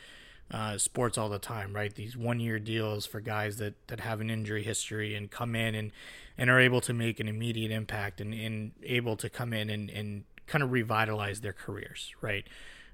uh, 0.51 0.77
sports 0.77 1.17
all 1.17 1.29
the 1.29 1.39
time, 1.39 1.73
right? 1.73 1.93
These 1.93 2.17
one 2.17 2.39
year 2.39 2.59
deals 2.59 3.05
for 3.05 3.21
guys 3.21 3.57
that, 3.57 3.87
that 3.87 3.99
have 3.99 4.21
an 4.21 4.29
injury 4.29 4.63
history 4.63 5.15
and 5.15 5.29
come 5.29 5.55
in 5.55 5.75
and, 5.75 5.91
and 6.37 6.49
are 6.49 6.59
able 6.59 6.81
to 6.81 6.93
make 6.93 7.19
an 7.19 7.27
immediate 7.27 7.71
impact 7.71 8.21
and, 8.21 8.33
and 8.33 8.71
able 8.83 9.15
to 9.17 9.29
come 9.29 9.53
in 9.53 9.69
and, 9.69 9.89
and 9.89 10.23
kind 10.47 10.63
of 10.63 10.71
revitalize 10.71 11.41
their 11.41 11.53
careers, 11.53 12.13
right? 12.21 12.45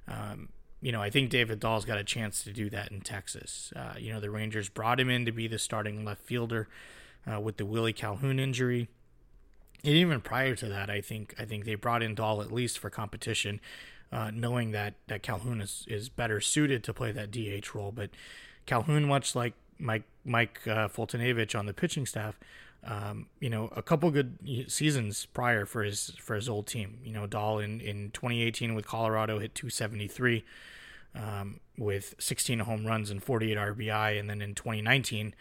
Um, 0.07 0.49
you 0.81 0.91
know, 0.91 1.01
I 1.01 1.09
think 1.09 1.29
David 1.29 1.59
Dahl's 1.59 1.85
got 1.85 1.97
a 1.97 2.03
chance 2.03 2.43
to 2.43 2.51
do 2.51 2.69
that 2.69 2.91
in 2.91 3.01
Texas. 3.01 3.73
Uh, 3.75 3.93
you 3.97 4.13
know, 4.13 4.19
the 4.19 4.29
Rangers 4.29 4.69
brought 4.69 4.99
him 4.99 5.09
in 5.09 5.25
to 5.25 5.31
be 5.31 5.47
the 5.47 5.59
starting 5.59 6.05
left 6.05 6.21
fielder 6.21 6.67
uh, 7.29 7.39
with 7.39 7.57
the 7.57 7.65
Willie 7.65 7.93
Calhoun 7.93 8.39
injury. 8.39 8.87
And 9.83 9.93
even 9.93 10.21
prior 10.21 10.55
to 10.55 10.67
that, 10.67 10.89
I 10.89 11.01
think 11.01 11.35
I 11.39 11.45
think 11.45 11.65
they 11.65 11.75
brought 11.75 12.03
in 12.03 12.15
Dahl 12.15 12.41
at 12.41 12.51
least 12.51 12.79
for 12.79 12.89
competition, 12.89 13.61
uh, 14.11 14.31
knowing 14.33 14.71
that 14.71 14.95
that 15.07 15.23
Calhoun 15.23 15.61
is, 15.61 15.85
is 15.87 16.09
better 16.09 16.41
suited 16.41 16.83
to 16.85 16.93
play 16.93 17.11
that 17.11 17.31
DH 17.31 17.73
role. 17.73 17.91
But 17.91 18.09
Calhoun, 18.65 19.05
much 19.05 19.35
like 19.35 19.53
Mike 19.77 20.03
Mike 20.25 20.61
uh, 20.67 20.89
Foltynewicz 20.89 21.57
on 21.57 21.65
the 21.65 21.73
pitching 21.73 22.05
staff, 22.05 22.37
um, 22.85 23.27
you 23.39 23.49
know, 23.49 23.69
a 23.75 23.81
couple 23.81 24.09
good 24.11 24.37
seasons 24.67 25.25
prior 25.27 25.65
for 25.65 25.83
his 25.83 26.13
for 26.21 26.35
his 26.35 26.47
old 26.47 26.67
team. 26.67 26.99
You 27.03 27.13
know, 27.13 27.27
Dahl 27.27 27.59
in, 27.59 27.81
in 27.81 28.11
2018 28.11 28.73
with 28.73 28.87
Colorado 28.87 29.39
hit 29.39 29.53
273 29.53 30.43
um, 31.15 31.59
with 31.77 32.15
16 32.19 32.59
home 32.59 32.85
runs 32.85 33.09
and 33.09 33.21
48 33.21 33.57
RBI, 33.57 34.19
and 34.19 34.29
then 34.29 34.41
in 34.41 34.55
2019 34.55 35.35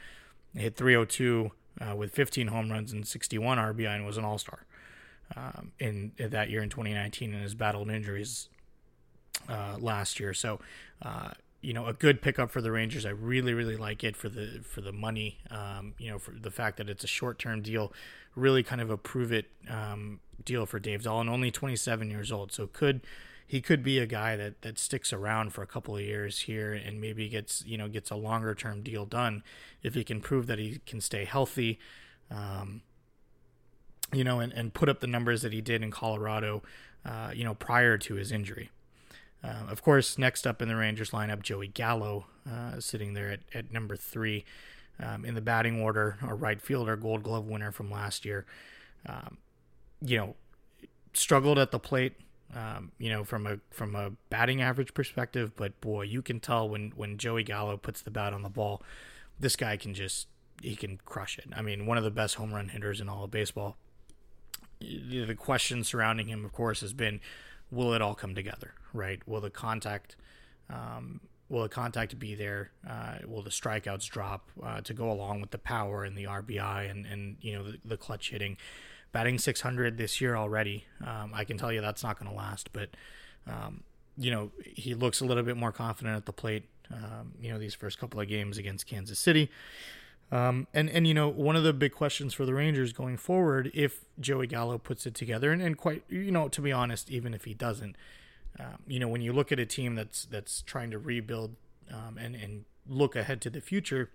hit 0.55 0.77
302 0.77 1.53
uh, 1.81 1.94
with 1.94 2.12
15 2.12 2.48
home 2.48 2.70
runs 2.70 2.92
and 2.92 3.07
61 3.07 3.59
RBI 3.59 3.94
and 3.94 4.07
was 4.07 4.16
an 4.16 4.24
All 4.24 4.38
Star 4.38 4.64
um, 5.37 5.72
in, 5.79 6.12
in, 6.16 6.31
that 6.31 6.51
year 6.51 6.62
in 6.62 6.70
2019 6.70 7.33
and 7.33 7.42
has 7.42 7.55
battled 7.55 7.90
injuries 7.90 8.48
uh, 9.48 9.77
last 9.79 10.18
year. 10.18 10.35
So, 10.35 10.61
uh, 11.03 11.31
you 11.61 11.73
know, 11.73 11.87
a 11.87 11.92
good 11.92 12.23
pickup 12.23 12.51
for 12.51 12.61
the 12.61 12.71
Rangers. 12.71 13.05
I 13.05 13.11
really, 13.11 13.53
really 13.53 13.77
like 13.77 14.05
it 14.05 14.16
for 14.16 14.29
the 14.29 14.61
for 14.62 14.81
the 14.81 14.92
money. 14.92 15.38
Um, 15.51 15.94
you 15.99 16.11
know, 16.11 16.18
for 16.18 16.33
the 16.33 16.51
fact 16.51 16.77
that 16.77 16.88
it's 16.88 17.05
a 17.05 17.09
short 17.09 17.38
term 17.38 17.62
deal, 17.62 17.92
really 18.35 18.62
kind 18.62 18.81
of 18.81 18.90
a 18.90 18.97
prove 18.97 19.33
it 19.33 19.47
um, 19.68 20.21
deal 20.44 20.66
for 20.66 20.79
Dave 20.79 21.03
Dahl, 21.03 21.21
and 21.21 21.29
only 21.29 21.51
27 21.51 22.11
years 22.11 22.31
old. 22.31 22.53
So 22.53 22.66
could 22.66 23.03
he 23.49 23.62
could 23.62 23.83
be 23.83 23.99
a 23.99 24.07
guy 24.07 24.37
that 24.37 24.61
that 24.62 24.79
sticks 24.79 25.12
around 25.12 25.53
for 25.53 25.62
a 25.62 25.66
couple 25.66 25.97
of 25.97 26.03
years 26.03 26.40
here 26.40 26.73
and 26.73 27.01
maybe 27.01 27.29
gets 27.29 27.64
you 27.66 27.79
know 27.79 27.88
gets 27.88 28.11
a 28.11 28.14
longer 28.14 28.55
term 28.55 28.83
deal 28.83 29.07
done 29.07 29.42
if 29.83 29.94
he 29.94 30.05
can 30.05 30.21
prove 30.21 30.47
that 30.47 30.59
he 30.59 30.81
can 30.87 31.01
stay 31.01 31.25
healthy 31.25 31.79
um, 32.31 32.83
you 34.12 34.23
know 34.23 34.38
and, 34.38 34.53
and 34.53 34.75
put 34.75 34.88
up 34.88 35.01
the 35.01 35.07
numbers 35.07 35.40
that 35.42 35.53
he 35.53 35.62
did 35.62 35.83
in 35.83 35.90
colorado 35.90 36.62
uh, 37.07 37.31
you 37.35 37.42
know 37.42 37.55
prior 37.55 37.97
to 37.97 38.14
his 38.14 38.31
injury 38.31 38.71
uh, 39.44 39.64
of 39.68 39.83
course 39.83 40.18
next 40.18 40.46
up 40.46 40.61
in 40.62 40.68
the 40.68 40.77
rangers 40.77 41.11
lineup 41.11 41.42
joey 41.42 41.68
gallo 41.68 42.27
uh, 42.51 42.81
sitting 42.81 43.14
there 43.14 43.31
at, 43.31 43.40
at 43.55 43.72
number 43.72 43.96
three 43.96 44.44
um, 45.01 45.24
in 45.24 45.35
the 45.35 45.40
batting 45.40 45.81
order 45.81 46.18
a 46.27 46.35
right 46.35 46.61
fielder 46.61 46.96
gold 46.96 47.22
glove 47.22 47.46
winner 47.46 47.72
from 47.72 47.90
last 47.90 48.24
year 48.24 48.44
um, 49.07 49.38
you 50.01 50.16
know 50.16 50.35
struggled 51.12 51.59
at 51.59 51.70
the 51.70 51.79
plate 51.79 52.14
um, 52.55 52.92
you 52.98 53.11
know, 53.11 53.24
from 53.24 53.46
a 53.46 53.59
from 53.70 53.94
a 53.94 54.12
batting 54.31 54.62
average 54.62 54.94
perspective. 54.94 55.53
But 55.57 55.81
boy, 55.81 56.03
you 56.03 56.22
can 56.22 56.40
tell 56.40 56.68
when 56.68 56.92
when 56.96 57.18
Joey 57.18 57.42
Gallo 57.42 57.77
puts 57.77 58.01
the 58.01 58.11
bat 58.11 58.33
on 58.33 58.42
the 58.42 58.48
ball, 58.48 58.83
this 59.38 59.57
guy 59.57 59.77
can 59.77 59.94
just 59.94 60.29
he 60.62 60.74
can 60.74 60.98
crush 61.05 61.38
it. 61.38 61.46
I 61.55 61.62
mean, 61.62 61.87
one 61.87 61.98
of 61.98 62.05
the 62.05 62.11
best 62.11 62.37
home 62.37 62.53
run 62.53 62.68
hitters 62.68 63.01
in 63.01 63.09
all 63.09 63.24
of 63.24 63.31
baseball. 63.31 63.77
The 64.81 65.35
question 65.35 65.83
surrounding 65.85 66.29
him, 66.29 66.44
of 66.44 66.53
course, 66.53 66.83
has 66.83 66.92
been, 66.92 67.20
will 67.70 67.92
it 67.94 68.02
all 68.02 68.14
come 68.14 68.35
together? 68.35 68.74
Right? 68.92 69.20
Will 69.26 69.40
the 69.40 69.50
contact 69.50 70.16
um, 70.70 71.20
will 71.48 71.62
the 71.62 71.68
contact 71.68 72.18
be 72.18 72.35
there? 72.35 72.70
Uh, 72.88 73.16
will 73.26 73.42
the 73.42 73.50
strikeouts 73.50 74.09
drop 74.09 74.50
uh, 74.62 74.81
to 74.83 74.92
go 74.92 75.11
along 75.11 75.40
with 75.40 75.50
the 75.50 75.59
power 75.59 76.04
and 76.04 76.16
the 76.16 76.24
RBI 76.24 76.90
and, 76.90 77.07
and 77.07 77.37
you 77.40 77.54
know 77.54 77.64
the, 77.64 77.78
the 77.85 77.96
clutch 77.96 78.31
hitting? 78.31 78.57
batting 79.12 79.38
600 79.38 79.96
this 79.96 80.20
year 80.20 80.37
already. 80.37 80.85
Um, 81.04 81.33
I 81.35 81.44
can 81.44 81.59
tell 81.59 81.72
you 81.72 81.81
that's 81.81 82.02
not 82.02 82.18
going 82.18 82.31
to 82.31 82.37
last, 82.37 82.72
but 82.72 82.90
um, 83.46 83.83
you 84.16 84.31
know 84.31 84.50
he 84.64 84.94
looks 84.94 85.20
a 85.20 85.24
little 85.24 85.42
bit 85.42 85.57
more 85.57 85.72
confident 85.72 86.16
at 86.16 86.26
the 86.26 86.33
plate. 86.33 86.68
Um, 86.92 87.33
you 87.40 87.52
know 87.52 87.59
these 87.59 87.74
first 87.74 87.98
couple 87.98 88.20
of 88.20 88.28
games 88.28 88.59
against 88.59 88.87
Kansas 88.87 89.18
City, 89.18 89.50
um, 90.30 90.66
and 90.74 90.90
and 90.90 91.06
you 91.06 91.14
know 91.14 91.28
one 91.28 91.56
of 91.56 91.64
the 91.64 91.72
big 91.72 91.92
questions 91.92 92.34
for 92.34 92.44
the 92.44 92.54
Rangers 92.54 92.92
going 92.92 93.16
forward, 93.16 93.70
if 93.72 94.04
Joey 94.20 94.46
Gallo 94.46 94.76
puts 94.78 95.06
it 95.06 95.14
together, 95.14 95.52
and, 95.52 95.62
and 95.62 95.76
quite 95.76 96.02
you 96.08 96.30
know 96.30 96.48
to 96.48 96.60
be 96.60 96.72
honest, 96.72 97.10
even 97.10 97.32
if 97.32 97.44
he 97.44 97.54
doesn't, 97.54 97.96
um, 98.60 98.78
you 98.86 98.98
know 98.98 99.08
when 99.08 99.22
you 99.22 99.32
look 99.32 99.52
at 99.52 99.58
a 99.58 99.66
team 99.66 99.94
that's 99.94 100.26
that's 100.26 100.62
trying 100.62 100.90
to 100.90 100.98
rebuild 100.98 101.56
um, 101.90 102.18
and 102.18 102.34
and 102.34 102.64
look 102.86 103.16
ahead 103.16 103.40
to 103.42 103.50
the 103.50 103.60
future. 103.60 104.10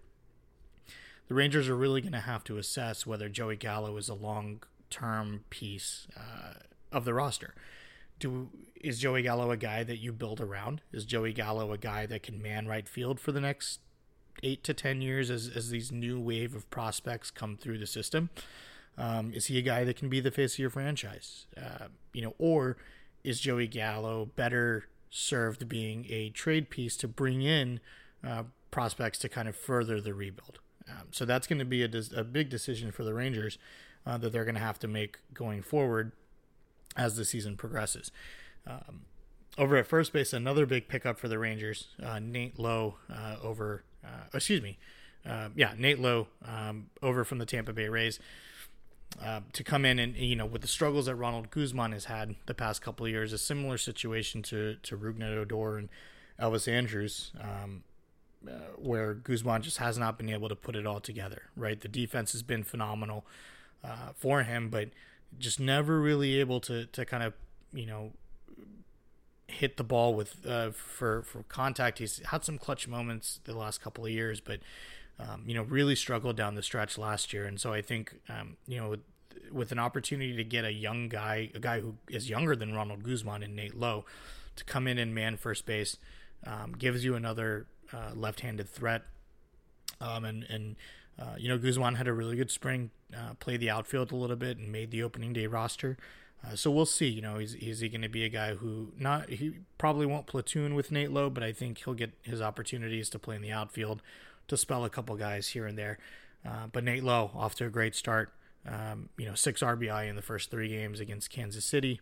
The 1.29 1.35
Rangers 1.35 1.69
are 1.69 1.75
really 1.75 2.01
going 2.01 2.13
to 2.13 2.19
have 2.19 2.43
to 2.43 2.57
assess 2.57 3.07
whether 3.07 3.29
Joey 3.29 3.55
Gallo 3.55 3.95
is 3.95 4.09
a 4.09 4.13
long 4.13 4.61
term 4.89 5.45
piece 5.49 6.05
uh, 6.17 6.55
of 6.91 7.05
the 7.05 7.13
roster. 7.13 7.55
Do 8.19 8.49
is 8.75 8.99
Joey 8.99 9.21
Gallo 9.21 9.49
a 9.49 9.57
guy 9.57 9.83
that 9.83 9.97
you 9.97 10.11
build 10.11 10.41
around? 10.41 10.81
Is 10.91 11.05
Joey 11.05 11.33
Gallo 11.33 11.71
a 11.71 11.77
guy 11.77 12.05
that 12.05 12.23
can 12.23 12.41
man 12.41 12.67
right 12.67 12.87
field 12.87 13.19
for 13.19 13.31
the 13.31 13.41
next 13.41 13.79
eight 14.41 14.63
to 14.63 14.73
ten 14.73 15.01
years 15.01 15.29
as 15.29 15.49
as 15.55 15.69
these 15.69 15.91
new 15.91 16.19
wave 16.19 16.55
of 16.55 16.69
prospects 16.69 17.31
come 17.31 17.57
through 17.57 17.77
the 17.77 17.87
system? 17.87 18.29
Um, 18.97 19.33
is 19.33 19.47
he 19.47 19.57
a 19.57 19.61
guy 19.61 19.83
that 19.83 19.95
can 19.95 20.09
be 20.09 20.19
the 20.19 20.31
face 20.31 20.53
of 20.53 20.59
your 20.59 20.69
franchise? 20.69 21.45
Uh, 21.57 21.87
you 22.13 22.21
know, 22.21 22.35
or 22.37 22.77
is 23.23 23.39
Joey 23.39 23.67
Gallo 23.67 24.29
better 24.35 24.85
served 25.09 25.67
being 25.67 26.05
a 26.09 26.29
trade 26.29 26.69
piece 26.69 26.95
to 26.97 27.07
bring 27.07 27.41
in 27.41 27.79
uh, 28.23 28.43
prospects 28.71 29.17
to 29.19 29.29
kind 29.29 29.47
of 29.47 29.55
further 29.55 29.99
the 29.99 30.13
rebuild? 30.13 30.59
Um, 30.89 31.07
so 31.11 31.25
that's 31.25 31.47
going 31.47 31.59
to 31.59 31.65
be 31.65 31.83
a, 31.83 31.89
a 32.15 32.23
big 32.23 32.49
decision 32.49 32.91
for 32.91 33.03
the 33.03 33.13
Rangers 33.13 33.57
uh, 34.05 34.17
that 34.17 34.31
they're 34.31 34.45
going 34.45 34.55
to 34.55 34.61
have 34.61 34.79
to 34.79 34.87
make 34.87 35.17
going 35.33 35.61
forward 35.61 36.11
as 36.95 37.15
the 37.15 37.25
season 37.25 37.55
progresses. 37.55 38.11
Um, 38.67 39.01
over 39.57 39.77
at 39.77 39.87
first 39.87 40.13
base, 40.13 40.33
another 40.33 40.65
big 40.65 40.87
pickup 40.87 41.19
for 41.19 41.27
the 41.27 41.39
Rangers, 41.39 41.87
uh, 42.01 42.19
Nate 42.19 42.59
Lowe 42.59 42.95
uh, 43.11 43.35
over, 43.41 43.83
uh, 44.03 44.23
excuse 44.33 44.61
me, 44.61 44.77
uh, 45.25 45.49
yeah, 45.55 45.73
Nate 45.77 45.99
Lowe 45.99 46.27
um, 46.45 46.87
over 47.01 47.23
from 47.23 47.37
the 47.37 47.45
Tampa 47.45 47.73
Bay 47.73 47.89
Rays. 47.89 48.19
Uh, 49.23 49.41
to 49.53 49.63
come 49.63 49.85
in 49.85 49.99
and 49.99 50.15
you 50.15 50.35
know 50.35 50.45
with 50.45 50.63
the 50.63 50.67
struggles 50.67 51.05
that 51.05 51.15
Ronald 51.15 51.51
Guzman 51.51 51.91
has 51.91 52.05
had 52.05 52.35
the 52.47 52.55
past 52.55 52.81
couple 52.81 53.05
of 53.05 53.11
years, 53.11 53.31
a 53.31 53.37
similar 53.37 53.77
situation 53.77 54.41
to 54.43 54.75
to 54.81 54.97
Rougned 54.97 55.37
Odor 55.37 55.77
and 55.77 55.89
Elvis 56.39 56.67
Andrus, 56.67 57.31
Um, 57.39 57.83
uh, 58.47 58.73
where 58.77 59.13
Guzman 59.13 59.61
just 59.61 59.77
has 59.77 59.97
not 59.99 60.17
been 60.17 60.29
able 60.29 60.49
to 60.49 60.55
put 60.55 60.75
it 60.75 60.87
all 60.87 60.99
together. 60.99 61.43
Right, 61.55 61.79
the 61.79 61.87
defense 61.87 62.31
has 62.31 62.41
been 62.41 62.63
phenomenal 62.63 63.23
uh, 63.83 64.13
for 64.15 64.43
him, 64.43 64.69
but 64.69 64.89
just 65.37 65.59
never 65.59 65.99
really 65.99 66.39
able 66.39 66.59
to 66.61 66.87
to 66.87 67.05
kind 67.05 67.21
of 67.21 67.33
you 67.71 67.85
know 67.85 68.13
hit 69.53 69.77
the 69.77 69.83
ball 69.83 70.13
with 70.13 70.45
uh, 70.45 70.71
for 70.71 71.23
for 71.23 71.43
contact. 71.43 71.99
He's 71.99 72.21
had 72.27 72.43
some 72.43 72.57
clutch 72.57 72.87
moments 72.87 73.39
the 73.45 73.55
last 73.55 73.81
couple 73.81 74.05
of 74.05 74.11
years, 74.11 74.39
but 74.39 74.59
um, 75.19 75.43
you 75.45 75.53
know 75.53 75.63
really 75.63 75.95
struggled 75.95 76.35
down 76.35 76.55
the 76.55 76.63
stretch 76.63 76.97
last 76.97 77.33
year. 77.33 77.45
And 77.45 77.59
so 77.59 77.73
I 77.73 77.81
think 77.81 78.15
um, 78.29 78.57
you 78.67 78.77
know 78.77 78.89
with, 78.89 79.01
with, 79.51 79.71
an 79.71 79.79
opportunity 79.79 80.35
to 80.35 80.43
get 80.43 80.65
a 80.65 80.73
young 80.73 81.09
guy, 81.09 81.51
a 81.53 81.59
guy 81.59 81.79
who 81.79 81.95
is 82.09 82.29
younger 82.29 82.55
than 82.55 82.73
Ronald 82.73 83.03
Guzman 83.03 83.43
and 83.43 83.55
Nate 83.55 83.75
Lowe, 83.75 84.05
to 84.55 84.63
come 84.63 84.87
in 84.87 84.97
and 84.97 85.13
man 85.13 85.37
first 85.37 85.65
base, 85.65 85.97
um, 86.45 86.73
gives 86.73 87.03
you 87.05 87.15
another 87.15 87.67
uh, 87.91 88.11
left-handed 88.15 88.69
threat. 88.69 89.03
Um, 90.01 90.25
and 90.25 90.43
and 90.49 90.75
uh, 91.19 91.35
you 91.37 91.47
know 91.47 91.57
Guzman 91.57 91.95
had 91.95 92.07
a 92.07 92.13
really 92.13 92.35
good 92.35 92.51
spring, 92.51 92.91
uh, 93.15 93.35
played 93.39 93.59
the 93.59 93.69
outfield 93.69 94.11
a 94.11 94.15
little 94.15 94.35
bit, 94.35 94.57
and 94.57 94.71
made 94.71 94.91
the 94.91 95.03
opening 95.03 95.33
day 95.33 95.47
roster. 95.47 95.97
Uh, 96.45 96.55
so 96.55 96.69
we'll 96.69 96.85
see. 96.85 97.07
You 97.07 97.21
know, 97.21 97.37
is 97.37 97.55
is 97.55 97.79
he 97.79 97.89
going 97.89 98.01
to 98.01 98.09
be 98.09 98.25
a 98.25 98.29
guy 98.29 98.55
who 98.55 98.91
not 98.97 99.29
he 99.29 99.53
probably 99.77 100.05
won't 100.05 100.27
platoon 100.27 100.75
with 100.75 100.91
Nate 100.91 101.11
Lowe, 101.11 101.29
but 101.29 101.43
I 101.43 101.53
think 101.53 101.83
he'll 101.83 101.93
get 101.93 102.11
his 102.21 102.41
opportunities 102.41 103.09
to 103.09 103.19
play 103.19 103.35
in 103.35 103.41
the 103.41 103.51
outfield, 103.51 104.01
to 104.47 104.57
spell 104.57 104.83
a 104.83 104.89
couple 104.89 105.15
guys 105.15 105.49
here 105.49 105.65
and 105.65 105.77
there. 105.77 105.97
Uh, 106.45 106.67
but 106.71 106.83
Nate 106.83 107.03
Lowe 107.03 107.31
off 107.33 107.55
to 107.55 107.65
a 107.65 107.69
great 107.69 107.95
start. 107.95 108.33
Um, 108.67 109.09
you 109.17 109.25
know, 109.25 109.35
six 109.35 109.61
RBI 109.61 110.09
in 110.09 110.15
the 110.15 110.21
first 110.21 110.49
three 110.49 110.69
games 110.69 110.99
against 110.99 111.29
Kansas 111.29 111.65
City. 111.65 111.99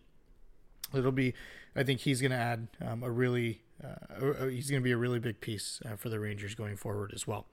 It'll 0.94 1.12
be, 1.12 1.34
I 1.76 1.84
think 1.84 2.02
he's 2.02 2.22
going 2.22 2.32
to 2.32 2.38
add 2.38 2.68
um, 2.86 3.02
a 3.02 3.10
really, 3.10 3.62
uh, 3.84 4.48
he's 4.48 4.70
going 4.70 4.82
to 4.82 4.84
be 4.84 4.92
a 4.92 4.98
really 4.98 5.20
big 5.20 5.42
piece 5.42 5.82
uh, 5.86 5.96
for 5.96 6.10
the 6.10 6.20
Rangers 6.20 6.54
going 6.54 6.76
forward 6.76 7.14
as 7.16 7.26
well. 7.26 7.48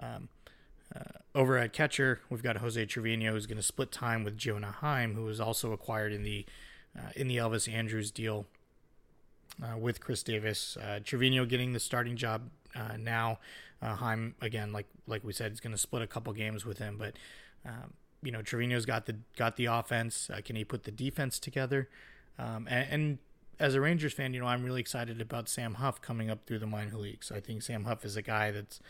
Um, 0.00 0.28
over 1.38 1.56
at 1.56 1.72
catcher, 1.72 2.20
we've 2.28 2.42
got 2.42 2.56
Jose 2.56 2.84
Trevino 2.86 3.30
who's 3.30 3.46
going 3.46 3.58
to 3.58 3.62
split 3.62 3.92
time 3.92 4.24
with 4.24 4.36
Jonah 4.36 4.72
Heim, 4.72 5.14
who 5.14 5.22
was 5.22 5.40
also 5.40 5.70
acquired 5.70 6.12
in 6.12 6.24
the 6.24 6.44
uh, 6.98 7.10
in 7.14 7.28
the 7.28 7.36
Elvis 7.36 7.72
Andrus 7.72 8.10
deal 8.10 8.44
uh, 9.62 9.78
with 9.78 10.00
Chris 10.00 10.24
Davis. 10.24 10.76
Uh, 10.76 10.98
Trevino 11.02 11.44
getting 11.44 11.72
the 11.72 11.78
starting 11.78 12.16
job 12.16 12.50
uh, 12.74 12.96
now. 12.98 13.38
Uh, 13.80 13.94
Heim 13.94 14.34
again, 14.42 14.72
like 14.72 14.86
like 15.06 15.22
we 15.22 15.32
said, 15.32 15.52
is 15.52 15.60
going 15.60 15.70
to 15.70 15.78
split 15.78 16.02
a 16.02 16.08
couple 16.08 16.32
games 16.32 16.66
with 16.66 16.78
him, 16.78 16.96
but 16.98 17.14
um, 17.64 17.94
you 18.20 18.32
know 18.32 18.42
Trevino's 18.42 18.84
got 18.84 19.06
the 19.06 19.14
got 19.36 19.56
the 19.56 19.66
offense. 19.66 20.28
can 20.44 20.56
he 20.56 20.64
put 20.64 20.82
the 20.82 20.90
defense 20.90 21.38
together? 21.38 21.88
Um, 22.36 22.66
and, 22.68 22.86
and 22.90 23.18
as 23.60 23.76
a 23.76 23.80
Rangers 23.80 24.12
fan, 24.12 24.34
you 24.34 24.40
know 24.40 24.46
I'm 24.46 24.64
really 24.64 24.80
excited 24.80 25.20
about 25.20 25.48
Sam 25.48 25.74
Huff 25.74 26.02
coming 26.02 26.30
up 26.30 26.46
through 26.46 26.58
the 26.58 26.66
minor 26.66 26.96
leagues. 26.96 27.30
I 27.30 27.38
think 27.38 27.62
Sam 27.62 27.84
Huff 27.84 28.04
is 28.04 28.16
a 28.16 28.22
guy 28.22 28.50
that's 28.50 28.80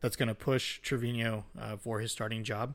that's 0.00 0.16
going 0.16 0.28
to 0.28 0.34
push 0.34 0.80
Trevino 0.80 1.44
uh, 1.60 1.76
for 1.76 2.00
his 2.00 2.12
starting 2.12 2.44
job. 2.44 2.74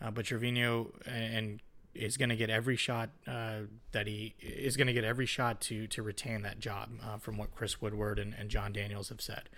Uh, 0.00 0.10
but 0.10 0.26
Trevino 0.26 0.92
and 1.06 1.60
is 1.94 2.16
going 2.16 2.28
to 2.28 2.36
get 2.36 2.50
every 2.50 2.76
shot 2.76 3.10
uh, 3.26 3.60
that 3.92 4.06
he 4.06 4.34
is 4.40 4.76
going 4.76 4.86
to 4.86 4.92
get 4.92 5.04
every 5.04 5.26
shot 5.26 5.60
to 5.60 5.86
to 5.88 6.02
retain 6.02 6.42
that 6.42 6.60
job 6.60 6.90
uh, 7.04 7.18
from 7.18 7.36
what 7.36 7.54
Chris 7.54 7.80
Woodward 7.80 8.18
and, 8.18 8.34
and 8.38 8.48
Jon 8.48 8.72
Daniels 8.72 9.08
have 9.08 9.20
said. 9.20 9.48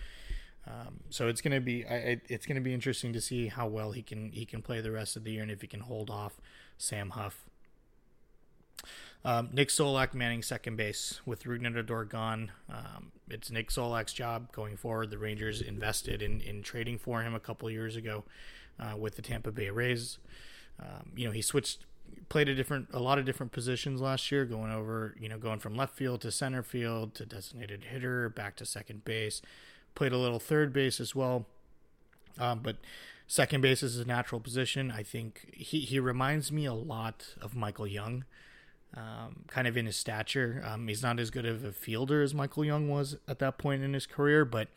Um, 0.67 1.01
so 1.09 1.29
it's 1.29 1.41
going 1.41 1.55
to 1.55 1.61
be 1.61 1.85
I, 1.87 2.21
it's 2.29 2.47
going 2.47 2.57
to 2.57 2.63
be 2.63 2.75
interesting 2.75 3.13
to 3.13 3.21
see 3.21 3.49
how 3.49 3.67
well 3.67 3.93
he 3.93 4.03
can 4.03 4.31
he 4.33 4.45
can 4.45 4.63
play 4.63 4.81
the 4.81 4.91
rest 4.91 5.17
of 5.17 5.25
the 5.25 5.33
year 5.33 5.43
and 5.43 5.51
if 5.51 5.61
he 5.61 5.67
can 5.67 5.81
hold 5.81 6.11
off 6.11 6.41
Sam 6.79 7.11
Huff 7.11 7.45
um, 9.25 9.51
Nick 9.53 9.69
Solak 9.69 10.15
manning 10.15 10.43
second 10.43 10.77
base 10.77 11.21
with 11.27 11.45
Rougned 11.45 11.77
Odor 11.77 12.05
gone. 12.05 12.53
Um, 12.71 13.13
it's 13.29 13.51
Nick 13.51 13.69
Solak's 13.69 14.13
job 14.13 14.51
going 14.53 14.77
forward. 14.77 15.11
The 15.11 15.19
Rangers 15.19 15.61
invested 15.61 16.23
in, 16.23 16.41
in 16.41 16.63
trading 16.63 16.99
for 16.99 17.23
him 17.23 17.35
a 17.35 17.41
couple 17.41 17.71
years 17.71 17.97
ago 17.97 18.25
uh, 18.79 18.97
with 18.97 19.17
the 19.17 19.23
Tampa 19.23 19.53
Bay 19.53 19.69
Rays. 19.69 20.19
Um, 20.81 21.13
you 21.15 21.27
know, 21.27 21.33
he 21.33 21.43
switched, 21.43 21.85
played 22.31 22.49
a 22.49 22.55
different, 22.55 22.89
a 22.93 22.99
lot 22.99 23.19
of 23.19 23.27
different 23.27 23.53
positions 23.53 24.01
last 24.01 24.33
year, 24.33 24.47
going 24.47 24.73
over, 24.73 25.15
you 25.21 25.29
know, 25.29 25.37
going 25.37 25.59
from 25.59 25.75
left 25.75 25.95
field 25.95 26.23
to 26.23 26.33
center 26.33 26.63
field 26.63 27.15
to 27.17 27.27
designated 27.27 27.85
hitter, 27.85 28.31
back 28.31 28.57
to 28.57 28.65
second 28.65 29.05
base. 29.05 29.43
Played 29.95 30.13
a 30.13 30.19
little 30.19 30.39
third 30.39 30.73
base 30.73 30.99
as 30.99 31.15
well, 31.15 31.47
um, 32.39 32.61
but 32.63 32.77
second 33.27 33.61
base 33.61 33.83
is 33.83 33.99
a 33.99 34.05
natural 34.05 34.41
position. 34.41 34.91
I 34.91 35.03
think 35.03 35.51
he 35.53 35.81
he 35.81 35.99
reminds 35.99 36.53
me 36.53 36.65
a 36.65 36.73
lot 36.73 37.35
of 37.43 37.57
Michael 37.57 37.89
Young 37.89 38.25
um, 38.97 39.45
kind 39.47 39.67
of 39.67 39.77
in 39.77 39.87
his 39.87 39.97
stature. 39.97 40.63
Um, 40.67 40.89
he's 40.89 41.03
not 41.03 41.21
as 41.21 41.31
good 41.31 41.47
of 41.47 41.65
a 41.65 41.73
fielder 41.73 42.23
as 42.23 42.35
Michael 42.35 42.65
Young 42.65 42.89
was 42.89 43.17
at 43.29 43.39
that 43.39 43.59
point 43.59 43.83
in 43.83 43.95
his 43.95 44.07
career, 44.07 44.45
but 44.45 44.69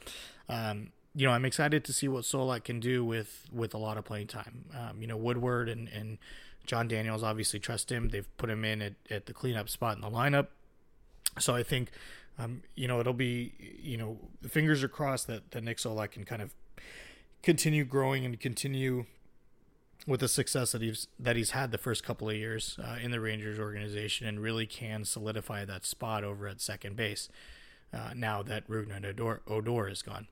um, 0.49 0.91
you 1.15 1.25
know 1.25 1.33
I'm 1.33 1.45
excited 1.45 1.83
to 1.85 1.93
see 1.93 2.07
what 2.07 2.23
Solak 2.23 2.63
can 2.63 2.79
do 2.79 3.03
with 3.03 3.47
with 3.51 3.73
a 3.73 3.77
lot 3.77 3.97
of 3.97 4.05
playing 4.05 4.27
time. 4.27 4.65
Um, 4.77 5.01
you 5.01 5.07
know 5.07 5.17
Woodward 5.17 5.69
and 5.69 5.87
and 5.89 6.17
Jon 6.65 6.87
Daniels 6.87 7.23
obviously 7.23 7.59
trust 7.59 7.91
him. 7.91 8.09
They've 8.09 8.37
put 8.37 8.49
him 8.49 8.63
in 8.63 8.81
at, 8.81 8.93
at 9.09 9.25
the 9.25 9.33
cleanup 9.33 9.69
spot 9.69 9.95
in 9.95 10.01
the 10.01 10.09
lineup, 10.09 10.47
so 11.39 11.55
I 11.55 11.63
think 11.63 11.91
um, 12.37 12.61
you 12.75 12.87
know 12.87 12.99
it'll 12.99 13.13
be 13.13 13.53
you 13.81 13.97
know 13.97 14.17
fingers 14.47 14.83
are 14.83 14.87
crossed 14.87 15.27
that 15.27 15.51
that 15.51 15.63
Nick 15.63 15.77
Solak 15.77 16.11
can 16.11 16.23
kind 16.23 16.41
of 16.41 16.53
continue 17.41 17.83
growing 17.83 18.25
and 18.25 18.39
continue 18.39 19.05
with 20.07 20.19
the 20.19 20.27
success 20.27 20.71
that 20.73 20.81
he's 20.81 21.07
that 21.19 21.35
he's 21.35 21.51
had 21.51 21.71
the 21.71 21.77
first 21.77 22.03
couple 22.03 22.29
of 22.29 22.35
years 22.35 22.77
uh, 22.83 22.97
in 23.01 23.11
the 23.11 23.19
Rangers 23.19 23.59
organization, 23.59 24.27
and 24.27 24.39
really 24.39 24.65
can 24.65 25.05
solidify 25.05 25.65
that 25.65 25.85
spot 25.85 26.23
over 26.23 26.47
at 26.47 26.61
second 26.61 26.95
base. 26.95 27.29
Uh, 27.93 28.11
now 28.15 28.41
that 28.41 28.67
Rougned 28.67 29.05
Odor, 29.05 29.41
Odor 29.47 29.87
is 29.87 30.01
gone. 30.01 30.27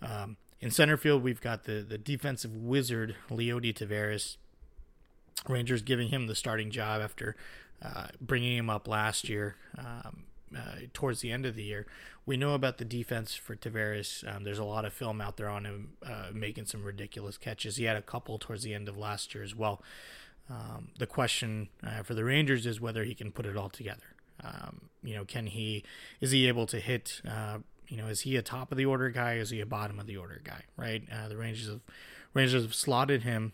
Um, 0.00 0.36
in 0.60 0.70
center 0.70 0.96
field, 0.96 1.22
we've 1.22 1.40
got 1.40 1.64
the 1.64 1.84
the 1.86 1.98
defensive 1.98 2.54
wizard 2.54 3.16
Leody 3.30 3.72
Taveras. 3.74 4.36
Rangers 5.48 5.82
giving 5.82 6.08
him 6.08 6.28
the 6.28 6.34
starting 6.34 6.70
job 6.70 7.02
after 7.02 7.34
uh, 7.82 8.08
bringing 8.20 8.56
him 8.56 8.70
up 8.70 8.86
last 8.86 9.28
year. 9.28 9.56
Um, 9.76 10.24
uh, 10.56 10.86
towards 10.92 11.20
the 11.20 11.30
end 11.30 11.46
of 11.46 11.54
the 11.56 11.62
year. 11.62 11.86
We 12.24 12.36
know 12.36 12.54
about 12.54 12.78
the 12.78 12.84
defense 12.84 13.34
for 13.34 13.56
Taveras. 13.56 14.24
Um, 14.26 14.44
there's 14.44 14.58
a 14.58 14.64
lot 14.64 14.84
of 14.84 14.92
film 14.92 15.20
out 15.20 15.36
there 15.36 15.48
on 15.48 15.64
him 15.64 15.94
uh, 16.04 16.28
making 16.32 16.66
some 16.66 16.84
ridiculous 16.84 17.36
catches. 17.36 17.76
He 17.76 17.84
had 17.84 17.96
a 17.96 18.02
couple 18.02 18.38
towards 18.38 18.62
the 18.62 18.74
end 18.74 18.88
of 18.88 18.96
last 18.96 19.34
year 19.34 19.42
as 19.42 19.54
well. 19.54 19.82
Um, 20.48 20.88
the 20.98 21.06
question 21.06 21.68
uh, 21.84 22.02
for 22.02 22.14
the 22.14 22.24
Rangers 22.24 22.66
is 22.66 22.80
whether 22.80 23.04
he 23.04 23.14
can 23.14 23.32
put 23.32 23.46
it 23.46 23.56
all 23.56 23.68
together. 23.68 24.14
Um, 24.42 24.88
you 25.02 25.14
know, 25.14 25.24
can 25.24 25.46
he? 25.46 25.84
Is 26.20 26.30
he 26.30 26.48
able 26.48 26.66
to 26.66 26.80
hit? 26.80 27.20
Uh, 27.28 27.58
you 27.88 27.96
know, 27.96 28.06
is 28.06 28.22
he 28.22 28.36
a 28.36 28.42
top 28.42 28.72
of 28.72 28.78
the 28.78 28.84
order 28.84 29.10
guy? 29.10 29.34
is 29.34 29.50
he 29.50 29.60
a 29.60 29.66
bottom 29.66 29.98
of 29.98 30.06
the 30.06 30.16
order 30.16 30.40
guy? 30.42 30.62
Right. 30.76 31.02
Uh, 31.12 31.28
the 31.28 31.36
Rangers 31.36 31.68
have 31.68 31.80
Rangers 32.34 32.62
have 32.62 32.74
slotted 32.74 33.22
him 33.22 33.52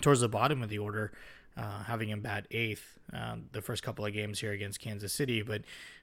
towards 0.00 0.20
the 0.20 0.28
bottom 0.28 0.62
of 0.62 0.68
the 0.68 0.78
order 0.78 1.12
uh, 1.56 1.82
having 1.84 2.08
him 2.08 2.20
bat 2.20 2.46
eighth 2.50 2.98
uh, 3.12 3.36
the 3.52 3.62
first 3.62 3.82
couple 3.82 4.04
of 4.04 4.12
games 4.12 4.40
here 4.40 4.52
against 4.52 4.80
Kansas 4.80 5.12
City. 5.12 5.42
But, 5.42 5.62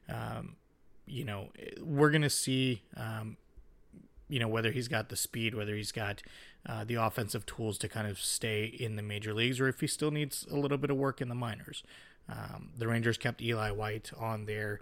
um, 0.09 0.55
you 1.05 1.23
know, 1.23 1.49
we're 1.81 2.09
going 2.09 2.21
to 2.23 2.29
see, 2.29 2.81
um, 2.97 3.37
you 4.29 4.39
know, 4.39 4.47
whether 4.47 4.71
he's 4.71 4.87
got 4.87 5.09
the 5.09 5.15
speed, 5.15 5.53
whether 5.53 5.75
he's 5.75 5.91
got 5.91 6.23
uh, 6.65 6.83
the 6.83 6.95
offensive 6.95 7.45
tools 7.45 7.77
to 7.79 7.89
kind 7.89 8.07
of 8.07 8.19
stay 8.19 8.65
in 8.65 8.95
the 8.95 9.01
major 9.01 9.33
leagues, 9.33 9.59
or 9.59 9.67
if 9.67 9.81
he 9.81 9.87
still 9.87 10.11
needs 10.11 10.47
a 10.49 10.55
little 10.55 10.77
bit 10.77 10.89
of 10.89 10.97
work 10.97 11.21
in 11.21 11.29
the 11.29 11.35
minors. 11.35 11.83
Um, 12.29 12.69
the 12.77 12.87
Rangers 12.87 13.17
kept 13.17 13.41
Eli 13.41 13.71
White 13.71 14.11
on 14.17 14.45
their 14.45 14.79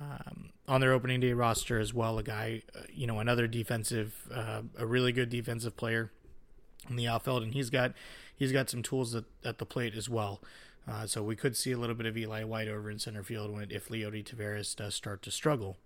um, 0.00 0.50
on 0.66 0.80
their 0.80 0.92
opening 0.92 1.20
day 1.20 1.32
roster 1.32 1.78
as 1.78 1.94
well. 1.94 2.18
A 2.18 2.22
guy, 2.22 2.62
uh, 2.74 2.80
you 2.92 3.06
know, 3.06 3.18
another 3.18 3.46
defensive, 3.46 4.28
uh, 4.34 4.62
a 4.78 4.86
really 4.86 5.12
good 5.12 5.30
defensive 5.30 5.76
player 5.76 6.10
in 6.88 6.96
the 6.96 7.06
outfield, 7.06 7.42
and 7.42 7.52
he's 7.52 7.70
got 7.70 7.92
he's 8.38 8.52
got 8.52 8.70
some 8.70 8.82
tools 8.82 9.14
at, 9.14 9.24
at 9.44 9.58
the 9.58 9.66
plate 9.66 9.94
as 9.94 10.08
well. 10.08 10.40
Uh, 10.88 11.06
so 11.06 11.22
we 11.22 11.36
could 11.36 11.56
see 11.56 11.72
a 11.72 11.76
little 11.76 11.94
bit 11.94 12.06
of 12.06 12.16
Eli 12.16 12.44
White 12.44 12.68
over 12.68 12.90
in 12.90 12.98
center 12.98 13.22
field 13.22 13.52
when 13.52 13.70
if 13.70 13.88
Leody 13.88 14.24
Taveras 14.24 14.74
does 14.74 14.94
start 14.94 15.20
to 15.22 15.30
struggle 15.30 15.76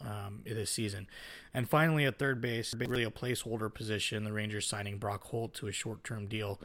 um, 0.00 0.42
this 0.44 0.70
season. 0.70 1.08
And 1.52 1.68
finally, 1.68 2.04
at 2.04 2.18
third 2.18 2.40
base, 2.40 2.74
really 2.74 3.02
a 3.02 3.10
placeholder 3.10 3.72
position. 3.72 4.24
The 4.24 4.32
Rangers 4.32 4.66
signing 4.66 4.98
Brock 4.98 5.24
Holt 5.24 5.54
to 5.54 5.66
a 5.66 5.72
short-term 5.72 6.26
deal 6.26 6.60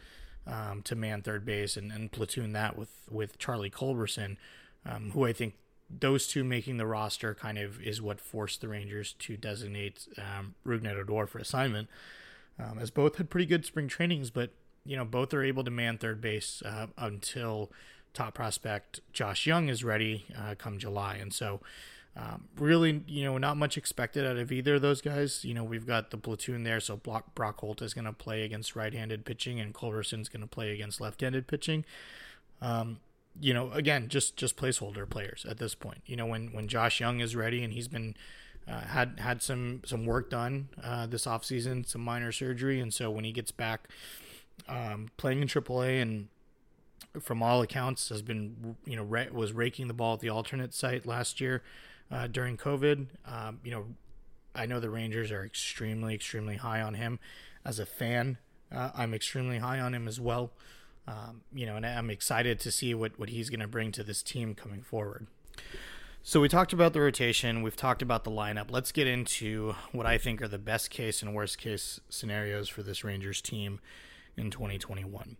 um, 0.45 0.81
to 0.83 0.95
man 0.95 1.21
third 1.21 1.45
base 1.45 1.77
and, 1.77 1.91
and 1.91 2.11
platoon 2.11 2.53
that 2.53 2.77
with 2.77 2.89
with 3.09 3.37
Charlie 3.39 3.69
Culberson, 3.69 4.37
um, 4.85 5.11
who 5.11 5.25
I 5.25 5.33
think 5.33 5.55
those 5.89 6.27
two 6.27 6.43
making 6.43 6.77
the 6.77 6.85
roster 6.85 7.33
kind 7.33 7.57
of 7.57 7.81
is 7.81 8.01
what 8.01 8.21
forced 8.21 8.61
the 8.61 8.67
Rangers 8.67 9.13
to 9.19 9.37
designate 9.37 10.07
um, 10.17 10.55
Rougned 10.65 10.95
Odor 10.95 11.27
for 11.27 11.39
assignment. 11.39 11.89
Um, 12.59 12.79
as 12.79 12.91
both 12.91 13.15
had 13.15 13.29
pretty 13.29 13.45
good 13.45 13.65
spring 13.65 13.87
trainings, 13.87 14.29
but 14.29 14.51
you 14.85 14.95
know, 14.95 15.05
both 15.05 15.33
are 15.33 15.43
able 15.43 15.63
to 15.63 15.71
man 15.71 15.97
third 15.97 16.21
base 16.21 16.61
uh, 16.65 16.87
until 16.97 17.71
top 18.13 18.33
prospect 18.33 18.99
Josh 19.13 19.45
Jung 19.47 19.69
is 19.69 19.83
ready 19.83 20.25
uh, 20.37 20.55
come 20.55 20.77
July. 20.77 21.15
And 21.15 21.33
so, 21.33 21.61
um, 22.15 22.49
really, 22.57 23.03
you 23.07 23.23
know, 23.23 23.37
not 23.37 23.55
much 23.55 23.77
expected 23.77 24.25
out 24.25 24.37
of 24.37 24.51
either 24.51 24.75
of 24.75 24.81
those 24.81 25.01
guys. 25.01 25.45
You 25.45 25.53
know, 25.53 25.63
we've 25.63 25.87
got 25.87 26.11
the 26.11 26.17
platoon 26.17 26.63
there, 26.63 26.79
so 26.81 26.97
Brock, 26.97 27.33
Brock 27.35 27.59
Holt 27.61 27.81
is 27.81 27.93
going 27.93 28.05
to 28.05 28.13
play 28.13 28.43
against 28.43 28.75
right-handed 28.75 29.23
pitching, 29.23 29.61
and 29.61 29.73
Culberson's 29.73 30.27
going 30.27 30.41
to 30.41 30.47
play 30.47 30.71
against 30.71 30.99
left-handed 30.99 31.47
pitching. 31.47 31.85
Um, 32.61 32.99
you 33.39 33.53
know, 33.53 33.71
again, 33.71 34.09
just 34.09 34.35
just 34.35 34.57
placeholder 34.57 35.09
players 35.09 35.45
at 35.49 35.57
this 35.57 35.73
point. 35.73 36.01
You 36.05 36.17
know, 36.17 36.25
when 36.25 36.49
when 36.49 36.67
Josh 36.67 36.99
Jung 36.99 37.21
is 37.21 37.33
ready 37.33 37.63
and 37.63 37.71
he's 37.71 37.87
been 37.87 38.15
uh, 38.67 38.81
had 38.81 39.19
had 39.19 39.41
some 39.41 39.81
some 39.85 40.05
work 40.05 40.29
done 40.29 40.67
uh, 40.83 41.07
this 41.07 41.25
offseason, 41.25 41.87
some 41.87 42.01
minor 42.01 42.33
surgery, 42.33 42.81
and 42.81 42.93
so 42.93 43.09
when 43.09 43.23
he 43.23 43.31
gets 43.31 43.51
back 43.51 43.87
um, 44.67 45.09
playing 45.17 45.41
in 45.41 45.47
AAA 45.47 46.01
and 46.01 46.27
from 47.19 47.43
all 47.43 47.61
accounts 47.61 48.09
has 48.09 48.21
been 48.21 48.75
you 48.85 48.95
know 48.95 49.03
was 49.33 49.53
raking 49.53 49.87
the 49.87 49.93
ball 49.93 50.13
at 50.13 50.19
the 50.19 50.29
alternate 50.29 50.73
site 50.73 51.05
last 51.05 51.41
year 51.41 51.61
uh, 52.11 52.27
during 52.27 52.57
COVID. 52.57 53.07
Um, 53.25 53.59
you 53.63 53.71
know, 53.71 53.85
I 54.55 54.65
know 54.65 54.79
the 54.79 54.89
Rangers 54.89 55.31
are 55.31 55.43
extremely 55.43 56.13
extremely 56.13 56.55
high 56.55 56.81
on 56.81 56.93
him. 56.95 57.19
As 57.63 57.79
a 57.79 57.85
fan, 57.85 58.37
uh, 58.71 58.91
I'm 58.95 59.13
extremely 59.13 59.59
high 59.59 59.79
on 59.79 59.93
him 59.93 60.07
as 60.07 60.19
well. 60.19 60.51
Um, 61.07 61.41
you 61.53 61.65
know, 61.65 61.75
and 61.75 61.85
I'm 61.85 62.09
excited 62.09 62.59
to 62.61 62.71
see 62.71 62.93
what 62.93 63.19
what 63.19 63.29
he's 63.29 63.49
going 63.49 63.59
to 63.59 63.67
bring 63.67 63.91
to 63.93 64.03
this 64.03 64.23
team 64.23 64.55
coming 64.55 64.81
forward. 64.81 65.27
So 66.23 66.39
we 66.39 66.49
talked 66.49 66.71
about 66.71 66.93
the 66.93 67.01
rotation. 67.01 67.63
We've 67.63 67.75
talked 67.75 68.03
about 68.03 68.23
the 68.23 68.31
lineup. 68.31 68.69
Let's 68.69 68.91
get 68.91 69.07
into 69.07 69.73
what 69.91 70.05
I 70.05 70.19
think 70.19 70.39
are 70.41 70.47
the 70.47 70.59
best 70.59 70.91
case 70.91 71.23
and 71.23 71.33
worst 71.33 71.57
case 71.57 71.99
scenarios 72.09 72.69
for 72.69 72.83
this 72.83 73.03
Rangers 73.03 73.41
team 73.41 73.79
in 74.41 74.51
2021. 74.51 75.37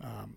Um, 0.00 0.36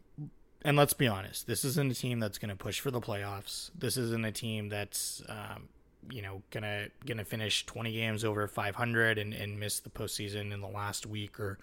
and 0.64 0.78
let's 0.78 0.94
be 0.94 1.08
honest, 1.08 1.48
this 1.48 1.64
isn't 1.64 1.92
a 1.92 1.96
team 1.96 2.20
that's 2.20 2.38
going 2.38 2.50
to 2.50 2.56
push 2.56 2.80
for 2.80 2.92
the 2.92 3.00
playoffs. 3.00 3.72
This 3.78 3.98
isn't 3.98 4.26
a 4.26 4.32
team 4.32 4.70
that's 4.70 5.24
um, 5.30 5.70
you 6.10 6.22
know 6.22 6.42
gonna 6.52 6.88
gonna 7.06 7.26
finish 7.26 7.66
20 7.66 7.92
games 7.94 8.24
over 8.24 8.48
500 8.48 9.18
and, 9.18 9.34
and 9.34 9.60
miss 9.60 9.80
the 9.80 9.90
postseason 9.90 10.54
in 10.54 10.62
the 10.62 10.68
last 10.68 11.06
week 11.06 11.40
or 11.40 11.58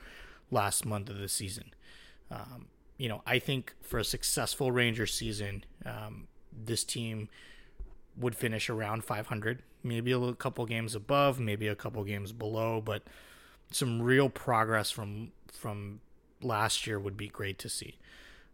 last 0.50 0.87
month 0.87 1.11
of 1.11 1.18
the 1.18 1.29
season. 1.29 1.72
Um, 2.31 2.66
you 2.96 3.09
know, 3.09 3.22
I 3.26 3.38
think 3.38 3.74
for 3.83 3.98
a 3.98 4.05
successful 4.05 4.72
Ranger 4.72 5.07
season, 5.07 5.64
um, 5.85 6.29
this 6.52 6.83
team 6.83 7.29
would 8.16 8.35
finish 8.35 8.70
around 8.70 9.05
500, 9.05 9.62
maybe 9.83 10.12
a 10.12 10.33
couple 10.33 10.64
games 10.64 10.94
above, 10.94 11.38
maybe 11.38 11.68
a 11.68 11.74
couple 11.74 12.02
games 12.05 12.33
below, 12.33 12.81
but 12.81 13.02
some 13.70 14.00
real 14.00 14.31
progress 14.31 14.90
from 14.90 15.33
from 15.52 16.00
last 16.46 16.87
year 16.87 16.98
would 16.98 17.16
be 17.16 17.28
great 17.28 17.59
to 17.61 17.68
see. 17.68 17.98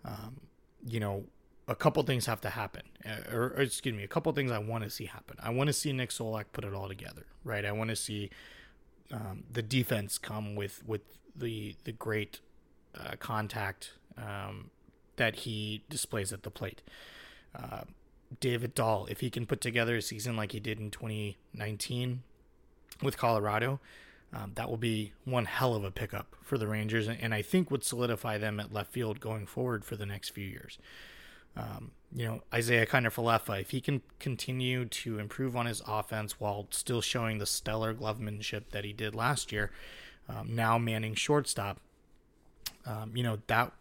Um, 0.05 0.41
you 0.85 0.99
know, 0.99 1.25
a 1.69 1.75
couple 1.75 2.03
things 2.03 2.27
have 2.27 2.41
to 2.41 2.51
happen, 2.51 2.83
uh, 3.07 3.35
or, 3.35 3.43
or 3.57 3.61
excuse 3.61 3.95
me, 3.95 4.03
a 4.03 4.09
couple 4.09 4.33
things 4.33 4.51
I 4.51 4.59
want 4.59 4.85
to 4.85 4.91
see 4.91 5.07
happen. 5.07 5.37
I 5.41 5.51
want 5.51 5.69
to 5.69 5.73
see 5.73 5.93
Nick 5.93 6.11
Solak 6.11 6.47
put 6.53 6.65
it 6.65 6.75
all 6.75 6.89
together, 6.89 7.27
right? 7.45 7.65
I 7.65 7.73
want 7.73 7.91
to 7.91 7.97
see 7.97 8.31
um, 9.13 9.45
the 9.51 9.63
defense 9.63 10.19
come 10.19 10.55
with 10.57 10.83
with 10.87 11.03
the 11.37 11.77
the 11.85 11.93
great 11.93 12.41
uh, 12.99 13.17
contact 13.19 13.93
um, 14.19 14.71
that 15.17 15.37
he 15.37 15.85
displays 15.89 16.33
at 16.33 16.43
the 16.43 16.51
plate. 16.51 16.83
Uh, 17.55 17.83
David 18.41 18.75
Dahl, 18.75 19.07
if 19.11 19.21
he 19.21 19.31
can 19.31 19.47
put 19.47 19.61
together 19.61 19.97
a 19.97 20.03
season 20.03 20.37
like 20.37 20.53
he 20.53 20.61
did 20.61 20.81
in 20.81 20.91
2019 20.91 22.23
with 23.03 23.19
Colorado, 23.19 23.79
um, 24.33 24.53
that 24.55 24.71
will 24.71 24.79
be 24.79 25.13
one 25.25 25.45
hell 25.45 25.75
of 25.75 25.85
a 25.85 25.91
pickup 25.91 26.35
for 26.43 26.57
the 26.57 26.67
Rangers, 26.67 27.09
and 27.09 27.35
I 27.35 27.43
think 27.43 27.71
would 27.71 27.85
solidify 27.85 28.39
them 28.39 28.59
at 28.61 28.73
left 28.73 28.91
field 28.91 29.21
going 29.21 29.47
forward 29.47 29.85
for 29.85 29.97
the 29.97 30.07
next 30.07 30.31
few 30.31 30.47
years. 30.47 30.79
Um, 31.55 31.91
you 32.15 32.27
know, 32.27 32.43
Isiah 32.57 32.87
Kiner-Falefa, 32.87 33.61
if 33.61 33.71
he 33.71 33.81
can 33.81 34.01
continue 34.19 34.87
to 34.87 35.19
improve 35.19 35.55
on 35.55 35.67
his 35.67 35.83
offense 35.87 36.41
while 36.41 36.67
still 36.71 37.03
showing 37.03 37.39
the 37.39 37.47
stellar 37.47 37.95
glovemanship 37.95 38.71
that 38.71 38.85
he 38.85 38.93
did 38.95 39.15
last 39.15 39.53
year, 39.53 39.71
um, 40.29 40.55
now 40.55 40.79
manning 40.79 41.15
shortstop, 41.15 41.79
um, 42.87 43.15
you 43.15 43.23
know, 43.23 43.39
that 43.49 43.73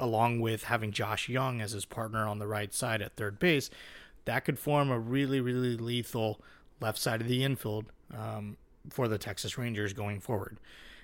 along 0.00 0.40
with 0.40 0.64
having 0.64 0.92
Josh 0.92 1.28
Jung 1.28 1.60
as 1.60 1.72
his 1.72 1.84
partner 1.84 2.26
on 2.26 2.38
the 2.38 2.46
right 2.46 2.72
side 2.72 3.02
at 3.02 3.16
third 3.16 3.38
base, 3.38 3.70
that 4.24 4.44
could 4.44 4.58
form 4.58 4.90
a 4.90 4.98
really, 4.98 5.40
really 5.40 5.76
lethal 5.76 6.40
left 6.80 6.98
side 6.98 7.20
of 7.20 7.28
the 7.28 7.44
infield 7.44 7.86
um, 8.16 8.56
for 8.90 9.08
the 9.08 9.18
Texas 9.18 9.58
Rangers 9.58 9.92
going 9.92 10.20
forward. 10.20 10.58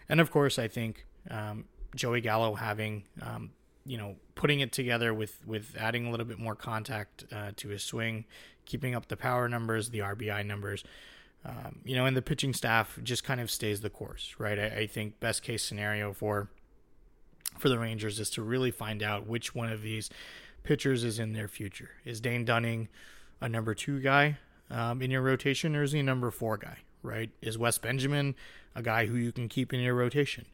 And 0.09 0.20
of 0.20 0.31
course, 0.31 0.59
I 0.59 0.68
think 0.68 1.07
um, 1.31 1.64
Joey 1.94 2.20
Gallo 2.20 2.55
having, 2.55 3.05
um, 3.23 3.51
you 3.87 3.97
know, 3.97 4.16
putting 4.35 4.61
it 4.61 4.73
together 4.73 5.14
with 5.14 5.44
with 5.47 5.77
adding 5.79 6.07
a 6.07 6.11
little 6.11 6.27
bit 6.27 6.38
more 6.38 6.55
contact 6.55 7.25
uh, 7.33 7.53
to 7.57 7.68
his 7.68 7.83
swing, 7.83 8.25
keeping 8.64 8.94
up 8.94 9.09
the 9.09 9.16
power 9.16 9.49
numbers, 9.49 9.90
the 9.90 10.01
RBI 10.01 10.44
numbers. 10.47 10.85
Um, 11.47 11.81
you 11.85 11.94
know, 11.94 12.07
and 12.07 12.16
the 12.16 12.23
pitching 12.23 12.55
staff 12.55 12.99
just 13.03 13.23
kind 13.23 13.38
of 13.38 13.51
stays 13.51 13.83
the 13.83 13.90
course, 13.90 14.35
right? 14.38 14.59
I, 14.59 14.66
I 14.66 14.87
think 14.87 15.20
best 15.20 15.42
case 15.42 15.62
scenario 15.62 16.12
for 16.12 16.49
for 17.59 17.68
the 17.68 17.79
Rangers 17.79 18.18
is 18.18 18.31
to 18.31 18.42
really 18.42 18.70
find 18.70 19.03
out 19.03 19.27
which 19.27 19.55
one 19.55 19.70
of 19.70 19.83
these 19.83 20.11
pitchers 20.62 21.05
is 21.05 21.18
in 21.18 21.35
their 21.35 21.49
future. 21.49 21.90
Is 22.05 22.20
Dane 22.20 22.44
Dunning 22.44 22.88
a 23.40 23.49
number 23.49 23.75
two 23.75 24.01
guy 24.01 24.38
um, 24.70 25.03
in 25.03 25.11
your 25.11 25.23
rotation, 25.23 25.77
or 25.77 25.83
is 25.83 25.92
he 25.92 26.01
a 26.01 26.03
number 26.03 26.31
four 26.31 26.57
guy? 26.57 26.79
Right? 27.05 27.31
Is 27.40 27.57
Wes 27.57 27.79
Benjamin 27.79 28.35
a 28.75 28.83
guy 28.83 29.07
who 29.07 29.14
you 29.14 29.31
can 29.31 29.49
keep 29.49 29.73
in 29.73 29.79
your 29.81 29.95
rotation? 29.95 30.47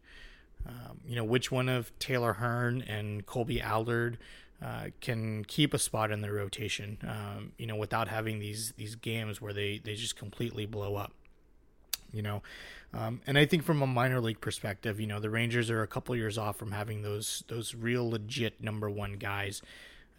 Um, 0.66 1.00
you 1.06 1.16
know, 1.16 1.24
which 1.24 1.50
one 1.50 1.68
of 1.68 1.96
Taylor 1.98 2.34
Hearn 2.34 2.82
and 2.82 3.24
Kolby 3.24 3.62
Allard 3.62 4.18
uh, 4.62 4.86
can 5.00 5.44
keep 5.44 5.72
a 5.72 5.78
spot 5.78 6.10
in 6.10 6.20
their 6.20 6.34
rotation? 6.34 6.98
Um, 7.02 7.52
you 7.56 7.66
know, 7.66 7.76
without 7.76 8.08
having 8.08 8.40
these 8.40 8.74
these 8.76 8.94
games 8.94 9.40
where 9.40 9.52
they 9.52 9.80
they 9.82 9.94
just 9.94 10.16
completely 10.16 10.66
blow 10.66 10.96
up. 10.96 11.12
You 12.12 12.22
know, 12.22 12.42
um, 12.92 13.20
and 13.26 13.38
I 13.38 13.46
think 13.46 13.62
from 13.62 13.82
a 13.82 13.86
minor 13.86 14.20
league 14.20 14.40
perspective, 14.40 15.00
you 15.00 15.06
know, 15.06 15.20
the 15.20 15.30
Rangers 15.30 15.70
are 15.70 15.82
a 15.82 15.86
couple 15.86 16.14
years 16.16 16.36
off 16.36 16.56
from 16.56 16.72
having 16.72 17.02
those 17.02 17.44
those 17.48 17.74
real 17.74 18.10
legit 18.10 18.60
number 18.60 18.90
one 18.90 19.14
guys, 19.14 19.62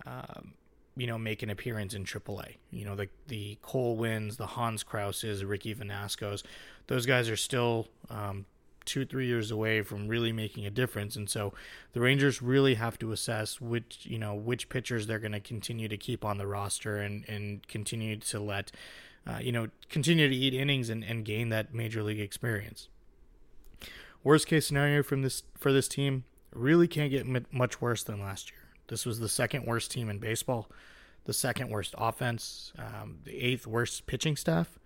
um, 0.05 0.53
you 0.95 1.07
know, 1.07 1.17
make 1.17 1.41
an 1.43 1.49
appearance 1.49 1.93
in 1.93 2.03
AAA. 2.03 2.55
You 2.71 2.85
know, 2.85 2.95
the 2.95 3.09
the 3.27 3.57
Cole 3.61 3.95
Winns, 3.95 4.37
the 4.37 4.47
Hans 4.47 4.83
Crouses, 4.83 5.43
Ricky 5.43 5.73
Vanascos, 5.73 6.43
those 6.87 7.05
guys 7.05 7.29
are 7.29 7.37
still 7.37 7.87
um, 8.09 8.45
two 8.85 9.05
three 9.05 9.27
years 9.27 9.51
away 9.51 9.81
from 9.81 10.07
really 10.07 10.31
making 10.31 10.65
a 10.65 10.71
difference, 10.71 11.15
and 11.15 11.29
so 11.29 11.53
the 11.93 12.01
Rangers 12.01 12.41
really 12.41 12.75
have 12.75 12.99
to 12.99 13.11
assess 13.11 13.61
which 13.61 13.99
you 14.03 14.19
know 14.19 14.35
which 14.35 14.69
pitchers 14.69 15.07
they're 15.07 15.19
going 15.19 15.31
to 15.31 15.39
continue 15.39 15.87
to 15.87 15.97
keep 15.97 16.25
on 16.25 16.37
the 16.37 16.47
roster 16.47 16.97
and 16.97 17.23
and 17.27 17.67
continue 17.67 18.17
to 18.17 18.39
let 18.39 18.71
uh, 19.27 19.37
you 19.41 19.51
know, 19.51 19.67
continue 19.89 20.27
to 20.27 20.35
eat 20.35 20.53
innings 20.53 20.89
and, 20.89 21.03
and 21.03 21.25
gain 21.25 21.49
that 21.49 21.73
major 21.73 22.01
league 22.03 22.19
experience. 22.19 22.89
Worst 24.23 24.47
case 24.47 24.67
scenario 24.67 25.03
from 25.03 25.21
this 25.21 25.43
for 25.57 25.71
this 25.71 25.87
team 25.87 26.25
really 26.53 26.87
can't 26.87 27.11
get 27.11 27.25
much 27.51 27.81
worse 27.81 28.03
than 28.03 28.19
last 28.19 28.51
year. 28.51 28.60
This 28.91 29.05
was 29.05 29.21
the 29.21 29.29
second 29.29 29.65
worst 29.65 29.89
team 29.89 30.09
in 30.09 30.19
baseball, 30.19 30.69
the 31.23 31.31
second 31.31 31.69
worst 31.69 31.95
offense, 31.97 32.73
um, 32.77 33.19
the 33.23 33.33
eighth 33.41 33.65
worst 33.65 34.05
pitching 34.05 34.35
staff 34.35 34.77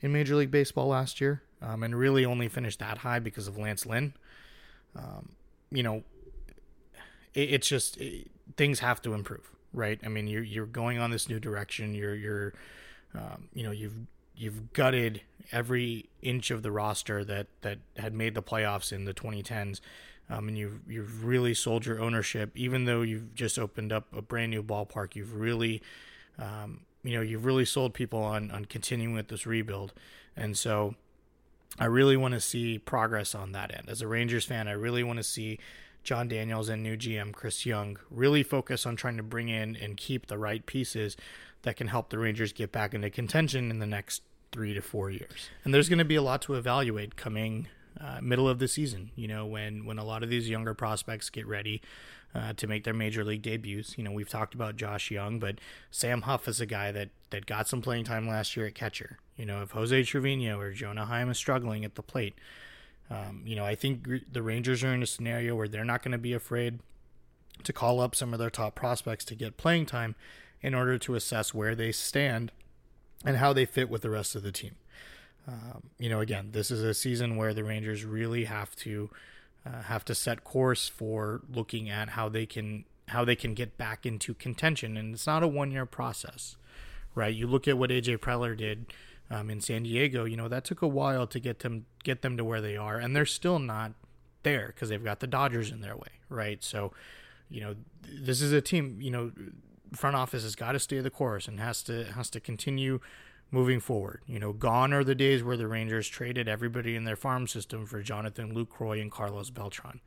in 0.00 0.12
Major 0.12 0.36
League 0.36 0.52
Baseball 0.52 0.86
last 0.86 1.20
year, 1.20 1.42
um, 1.60 1.82
and 1.82 1.98
really 1.98 2.24
only 2.24 2.46
finished 2.46 2.78
that 2.78 2.98
high 2.98 3.18
because 3.18 3.48
of 3.48 3.58
Lance 3.58 3.84
Lynn. 3.84 4.14
Um, 4.94 5.30
you 5.72 5.82
know, 5.82 6.04
it, 7.34 7.50
it's 7.50 7.66
just 7.66 7.96
it, 7.96 8.30
things 8.56 8.78
have 8.78 9.02
to 9.02 9.12
improve, 9.12 9.50
right? 9.72 9.98
I 10.04 10.08
mean, 10.08 10.28
you're 10.28 10.44
you're 10.44 10.64
going 10.64 11.00
on 11.00 11.10
this 11.10 11.28
new 11.28 11.40
direction. 11.40 11.96
You're 11.96 12.14
you're 12.14 12.54
um, 13.12 13.48
you 13.52 13.64
know 13.64 13.72
you've 13.72 14.06
you've 14.36 14.72
gutted 14.72 15.20
every 15.50 16.08
inch 16.22 16.52
of 16.52 16.62
the 16.62 16.70
roster 16.70 17.24
that 17.24 17.48
that 17.62 17.78
had 17.96 18.14
made 18.14 18.36
the 18.36 18.42
playoffs 18.42 18.92
in 18.92 19.04
the 19.04 19.12
2010s. 19.12 19.80
Um, 20.32 20.48
and 20.48 20.56
you've 20.56 20.80
you've 20.88 21.24
really 21.24 21.52
sold 21.52 21.84
your 21.84 22.00
ownership, 22.00 22.52
even 22.54 22.86
though 22.86 23.02
you've 23.02 23.34
just 23.34 23.58
opened 23.58 23.92
up 23.92 24.06
a 24.16 24.22
brand 24.22 24.50
new 24.50 24.62
ballpark. 24.62 25.14
You've 25.14 25.34
really, 25.34 25.82
um, 26.38 26.80
you 27.04 27.14
know, 27.14 27.20
you've 27.20 27.44
really 27.44 27.66
sold 27.66 27.92
people 27.92 28.22
on 28.22 28.50
on 28.50 28.64
continuing 28.64 29.14
with 29.14 29.28
this 29.28 29.46
rebuild, 29.46 29.92
and 30.34 30.56
so 30.56 30.94
I 31.78 31.84
really 31.84 32.16
want 32.16 32.32
to 32.32 32.40
see 32.40 32.78
progress 32.78 33.34
on 33.34 33.52
that 33.52 33.74
end. 33.74 33.90
As 33.90 34.00
a 34.00 34.08
Rangers 34.08 34.46
fan, 34.46 34.68
I 34.68 34.72
really 34.72 35.02
want 35.02 35.18
to 35.18 35.22
see 35.22 35.58
Jon 36.02 36.28
Daniels 36.28 36.70
and 36.70 36.82
new 36.82 36.96
GM 36.96 37.32
Chris 37.32 37.66
Young 37.66 37.98
really 38.10 38.42
focus 38.42 38.86
on 38.86 38.96
trying 38.96 39.18
to 39.18 39.22
bring 39.22 39.50
in 39.50 39.76
and 39.76 39.98
keep 39.98 40.28
the 40.28 40.38
right 40.38 40.64
pieces 40.64 41.14
that 41.62 41.76
can 41.76 41.88
help 41.88 42.08
the 42.08 42.18
Rangers 42.18 42.54
get 42.54 42.72
back 42.72 42.94
into 42.94 43.10
contention 43.10 43.70
in 43.70 43.80
the 43.80 43.86
next 43.86 44.22
three 44.50 44.72
to 44.72 44.80
four 44.80 45.10
years. 45.10 45.50
And 45.62 45.74
there's 45.74 45.90
going 45.90 45.98
to 45.98 46.04
be 46.06 46.16
a 46.16 46.22
lot 46.22 46.40
to 46.42 46.54
evaluate 46.54 47.16
coming 47.16 47.68
uh, 48.02 48.20
middle 48.20 48.48
of 48.48 48.58
the 48.58 48.68
season. 48.68 49.10
You 49.14 49.28
know, 49.28 49.46
when 49.46 49.84
when 49.84 49.98
a 49.98 50.04
lot 50.04 50.22
of 50.22 50.30
these 50.30 50.48
younger 50.48 50.74
prospects 50.74 51.30
get 51.30 51.46
ready 51.46 51.82
uh, 52.34 52.52
to 52.54 52.66
make 52.66 52.84
their 52.84 52.94
major 52.94 53.24
league 53.24 53.42
debuts. 53.42 53.96
You 53.98 54.04
know, 54.04 54.12
we've 54.12 54.28
talked 54.28 54.54
about 54.54 54.76
Josh 54.76 55.10
Jung, 55.10 55.38
but 55.38 55.58
Sam 55.90 56.22
Huff 56.22 56.48
is 56.48 56.60
a 56.60 56.66
guy 56.66 56.92
that 56.92 57.10
that 57.30 57.46
got 57.46 57.68
some 57.68 57.82
playing 57.82 58.04
time 58.04 58.26
last 58.28 58.56
year 58.56 58.66
at 58.66 58.74
catcher. 58.74 59.18
You 59.36 59.46
know, 59.46 59.62
if 59.62 59.72
Jose 59.72 60.02
Trevino 60.04 60.58
or 60.58 60.72
Jonah 60.72 61.06
Heim 61.06 61.30
is 61.30 61.38
struggling 61.38 61.84
at 61.84 61.94
the 61.94 62.02
plate. 62.02 62.34
Um, 63.10 63.42
you 63.44 63.56
know, 63.56 63.64
I 63.64 63.74
think 63.74 64.08
the 64.32 64.42
Rangers 64.42 64.82
are 64.82 64.94
in 64.94 65.02
a 65.02 65.06
scenario 65.06 65.54
where 65.54 65.68
they're 65.68 65.84
not 65.84 66.02
going 66.02 66.12
to 66.12 66.18
be 66.18 66.32
afraid 66.32 66.78
to 67.64 67.72
call 67.72 68.00
up 68.00 68.14
some 68.14 68.32
of 68.32 68.38
their 68.38 68.48
top 68.48 68.74
prospects 68.74 69.24
to 69.26 69.34
get 69.34 69.58
playing 69.58 69.86
time 69.86 70.14
in 70.62 70.74
order 70.74 70.96
to 70.98 71.14
assess 71.14 71.52
where 71.52 71.74
they 71.74 71.92
stand 71.92 72.52
and 73.24 73.36
how 73.36 73.52
they 73.52 73.66
fit 73.66 73.90
with 73.90 74.02
the 74.02 74.10
rest 74.10 74.34
of 74.34 74.42
the 74.42 74.52
team. 74.52 74.76
Um, 75.46 75.90
you 75.98 76.08
know, 76.08 76.20
again, 76.20 76.50
this 76.52 76.70
is 76.70 76.82
a 76.82 76.94
season 76.94 77.36
where 77.36 77.52
the 77.52 77.64
Rangers 77.64 78.04
really 78.04 78.44
have 78.44 78.76
to 78.76 79.10
uh, 79.66 79.82
have 79.82 80.04
to 80.06 80.14
set 80.14 80.44
course 80.44 80.88
for 80.88 81.42
looking 81.52 81.88
at 81.90 82.10
how 82.10 82.28
they 82.28 82.46
can 82.46 82.84
how 83.08 83.24
they 83.24 83.36
can 83.36 83.54
get 83.54 83.76
back 83.76 84.06
into 84.06 84.34
contention, 84.34 84.96
and 84.96 85.14
it's 85.14 85.26
not 85.26 85.42
a 85.42 85.48
one 85.48 85.70
year 85.70 85.86
process, 85.86 86.56
right? 87.14 87.34
You 87.34 87.46
look 87.46 87.66
at 87.66 87.76
what 87.76 87.90
AJ 87.90 88.18
Preller 88.18 88.56
did 88.56 88.86
um, 89.30 89.50
in 89.50 89.60
San 89.60 89.82
Diego, 89.82 90.24
you 90.24 90.36
know, 90.36 90.48
that 90.48 90.64
took 90.64 90.82
a 90.82 90.88
while 90.88 91.26
to 91.26 91.40
get 91.40 91.60
them 91.60 91.86
get 92.04 92.22
them 92.22 92.36
to 92.36 92.44
where 92.44 92.60
they 92.60 92.76
are, 92.76 92.98
and 92.98 93.14
they're 93.14 93.26
still 93.26 93.58
not 93.58 93.92
there 94.42 94.68
because 94.68 94.88
they've 94.88 95.02
got 95.02 95.20
the 95.20 95.26
Dodgers 95.26 95.70
in 95.70 95.80
their 95.80 95.96
way, 95.96 96.20
right? 96.28 96.62
So, 96.62 96.92
you 97.48 97.60
know, 97.60 97.76
this 98.02 98.40
is 98.40 98.52
a 98.52 98.60
team. 98.60 98.98
You 99.00 99.10
know, 99.10 99.32
front 99.94 100.16
office 100.16 100.42
has 100.42 100.54
got 100.54 100.72
to 100.72 100.78
stay 100.78 101.00
the 101.00 101.10
course 101.10 101.48
and 101.48 101.60
has 101.60 101.82
to 101.84 102.04
has 102.12 102.30
to 102.30 102.40
continue 102.40 103.00
moving 103.52 103.78
forward. 103.78 104.22
You 104.26 104.40
know, 104.40 104.52
gone 104.52 104.92
are 104.92 105.04
the 105.04 105.14
days 105.14 105.44
where 105.44 105.56
the 105.56 105.68
Rangers 105.68 106.08
traded 106.08 106.48
everybody 106.48 106.96
in 106.96 107.04
their 107.04 107.14
farm 107.14 107.46
system 107.46 107.86
for 107.86 108.02
Jonathan 108.02 108.52
Lucroy 108.54 109.00
and 109.00 109.12
Carlos 109.12 109.50
Beltran. 109.50 110.00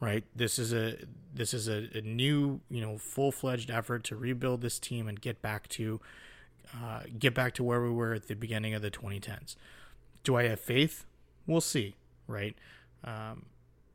Right. 0.00 0.24
This 0.34 0.58
is 0.58 0.72
a 0.72 0.96
this 1.32 1.52
is 1.52 1.68
a, 1.68 1.88
a 1.94 2.00
new 2.00 2.60
you 2.70 2.80
know 2.80 2.96
full 2.98 3.30
fledged 3.30 3.70
effort 3.70 4.02
to 4.04 4.16
rebuild 4.16 4.62
this 4.62 4.78
team 4.78 5.08
and 5.08 5.20
get 5.20 5.42
back 5.42 5.68
to 5.68 6.00
uh, 6.74 7.02
get 7.18 7.34
back 7.34 7.54
to 7.54 7.64
where 7.64 7.82
we 7.82 7.90
were 7.90 8.14
at 8.14 8.26
the 8.26 8.34
beginning 8.34 8.74
of 8.74 8.82
the 8.82 8.90
2010s. 8.90 9.56
Do 10.24 10.36
I 10.36 10.44
have 10.44 10.60
faith? 10.60 11.04
We'll 11.46 11.60
see. 11.60 11.96
Right. 12.26 12.56
Um, 13.04 13.46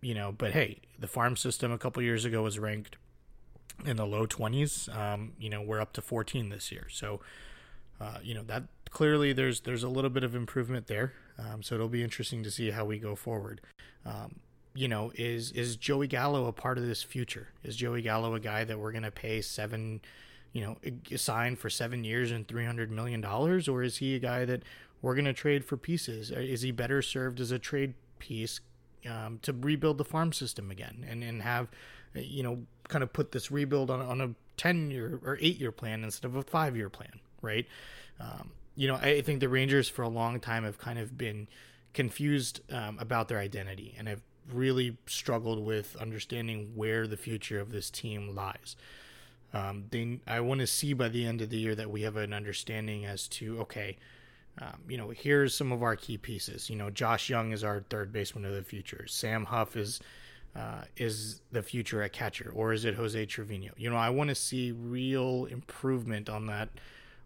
you 0.01 0.13
know, 0.13 0.31
but 0.31 0.51
hey, 0.51 0.81
the 0.99 1.07
farm 1.07 1.35
system 1.35 1.71
a 1.71 1.77
couple 1.79 2.03
years 2.03 2.23
ago 2.23 2.43
was 2.43 2.59
ranked 2.59 2.97
in 3.83 3.97
the 3.97 4.05
low 4.05 4.27
20s. 4.27 4.95
Um, 4.95 5.33
you 5.39 5.49
know, 5.49 5.61
we're 5.61 5.81
up 5.81 5.93
to 5.93 6.01
14 6.01 6.49
this 6.49 6.71
year. 6.71 6.87
So, 6.89 7.19
uh, 7.99 8.19
you 8.21 8.35
know, 8.35 8.43
that 8.43 8.63
clearly 8.95 9.33
there's 9.33 9.59
there's 9.59 9.83
a 9.83 9.89
little 9.89 10.09
bit 10.09 10.23
of 10.23 10.33
improvement 10.33 10.87
there. 10.87 11.11
Um, 11.37 11.61
so 11.61 11.75
it'll 11.75 11.89
be 11.89 12.01
interesting 12.01 12.43
to 12.43 12.49
see 12.49 12.71
how 12.71 12.85
we 12.85 12.97
go 12.97 13.13
forward. 13.13 13.59
Um, 14.05 14.37
you 14.73 14.87
know, 14.87 15.11
is 15.15 15.51
is 15.51 15.75
Joey 15.75 16.07
Gallo 16.07 16.47
a 16.47 16.53
part 16.53 16.77
of 16.77 16.87
this 16.87 17.03
future? 17.03 17.49
Is 17.61 17.75
Joey 17.75 18.01
Gallo 18.01 18.35
a 18.35 18.39
guy 18.39 18.63
that 18.63 18.79
we're 18.79 18.93
going 18.93 19.03
to 19.03 19.11
pay 19.11 19.41
seven, 19.41 20.01
you 20.53 20.61
know, 20.61 20.77
sign 21.17 21.57
for 21.57 21.69
seven 21.69 22.05
years 22.05 22.31
and 22.31 22.47
three 22.47 22.65
hundred 22.65 22.89
million 22.89 23.19
dollars, 23.19 23.67
or 23.67 23.83
is 23.83 23.97
he 23.97 24.15
a 24.15 24.19
guy 24.19 24.45
that 24.45 24.63
we're 25.01 25.13
going 25.13 25.25
to 25.25 25.33
trade 25.33 25.65
for 25.65 25.75
pieces? 25.75 26.31
Is 26.31 26.61
he 26.61 26.71
better 26.71 27.01
served 27.01 27.41
as 27.41 27.51
a 27.51 27.59
trade 27.59 27.95
piece 28.19 28.61
um, 29.09 29.39
to 29.41 29.51
rebuild 29.51 29.97
the 29.97 30.05
farm 30.05 30.31
system 30.31 30.71
again 30.71 31.05
and 31.09 31.21
and 31.21 31.41
have, 31.41 31.67
you 32.13 32.43
know, 32.43 32.59
kind 32.87 33.03
of 33.03 33.11
put 33.11 33.33
this 33.33 33.51
rebuild 33.51 33.91
on 33.91 34.01
on 34.01 34.21
a 34.21 34.29
ten 34.55 34.89
year 34.89 35.19
or 35.25 35.37
eight 35.41 35.59
year 35.59 35.73
plan 35.73 36.05
instead 36.05 36.25
of 36.25 36.37
a 36.37 36.43
five 36.43 36.77
year 36.77 36.89
plan, 36.89 37.19
right? 37.41 37.67
Um, 38.21 38.51
you 38.75 38.87
know, 38.87 38.95
I 38.95 39.21
think 39.21 39.39
the 39.39 39.49
Rangers 39.49 39.89
for 39.89 40.01
a 40.01 40.09
long 40.09 40.39
time 40.39 40.63
have 40.63 40.77
kind 40.77 40.99
of 40.99 41.17
been 41.17 41.47
confused 41.93 42.61
um, 42.71 42.97
about 42.99 43.27
their 43.27 43.39
identity 43.39 43.95
and 43.97 44.07
have 44.07 44.21
really 44.51 44.97
struggled 45.07 45.63
with 45.63 45.95
understanding 45.95 46.71
where 46.75 47.07
the 47.07 47.17
future 47.17 47.59
of 47.59 47.71
this 47.71 47.89
team 47.89 48.35
lies. 48.35 48.75
Um, 49.53 49.85
they, 49.89 50.19
I 50.27 50.41
want 50.41 50.59
to 50.59 50.67
see 50.67 50.93
by 50.93 51.07
the 51.07 51.25
end 51.25 51.41
of 51.41 51.49
the 51.49 51.57
year 51.57 51.75
that 51.75 51.89
we 51.89 52.01
have 52.01 52.17
an 52.17 52.33
understanding 52.33 53.05
as 53.05 53.27
to 53.29 53.59
okay, 53.61 53.97
um, 54.61 54.81
you 54.87 54.97
know, 54.97 55.09
here's 55.09 55.55
some 55.55 55.71
of 55.71 55.81
our 55.81 55.95
key 55.95 56.17
pieces. 56.17 56.69
You 56.69 56.75
know, 56.75 56.89
Josh 56.89 57.29
Jung 57.29 57.51
is 57.51 57.63
our 57.63 57.81
third 57.89 58.11
baseman 58.11 58.45
of 58.45 58.53
the 58.53 58.63
future. 58.63 59.05
Sam 59.07 59.45
Huff 59.45 59.75
is 59.75 60.01
uh, 60.55 60.83
is 60.97 61.41
the 61.51 61.61
future 61.61 62.01
at 62.01 62.13
catcher, 62.13 62.51
or 62.55 62.71
is 62.71 62.85
it 62.85 62.95
Jose 62.95 63.25
Trevino? 63.25 63.71
You 63.77 63.89
know, 63.89 63.97
I 63.97 64.09
want 64.09 64.29
to 64.29 64.35
see 64.35 64.71
real 64.71 65.45
improvement 65.45 66.29
on 66.29 66.47
that 66.47 66.69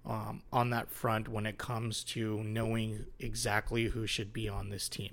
um, 0.05 0.41
on 0.51 0.69
that 0.71 0.89
front 0.89 1.27
when 1.27 1.45
it 1.45 1.57
comes 1.57 2.03
to 2.03 2.43
knowing 2.43 3.05
exactly 3.19 3.85
who 3.85 4.07
should 4.07 4.33
be 4.33 4.47
on 4.49 4.69
this 4.69 4.89
team. 4.89 5.11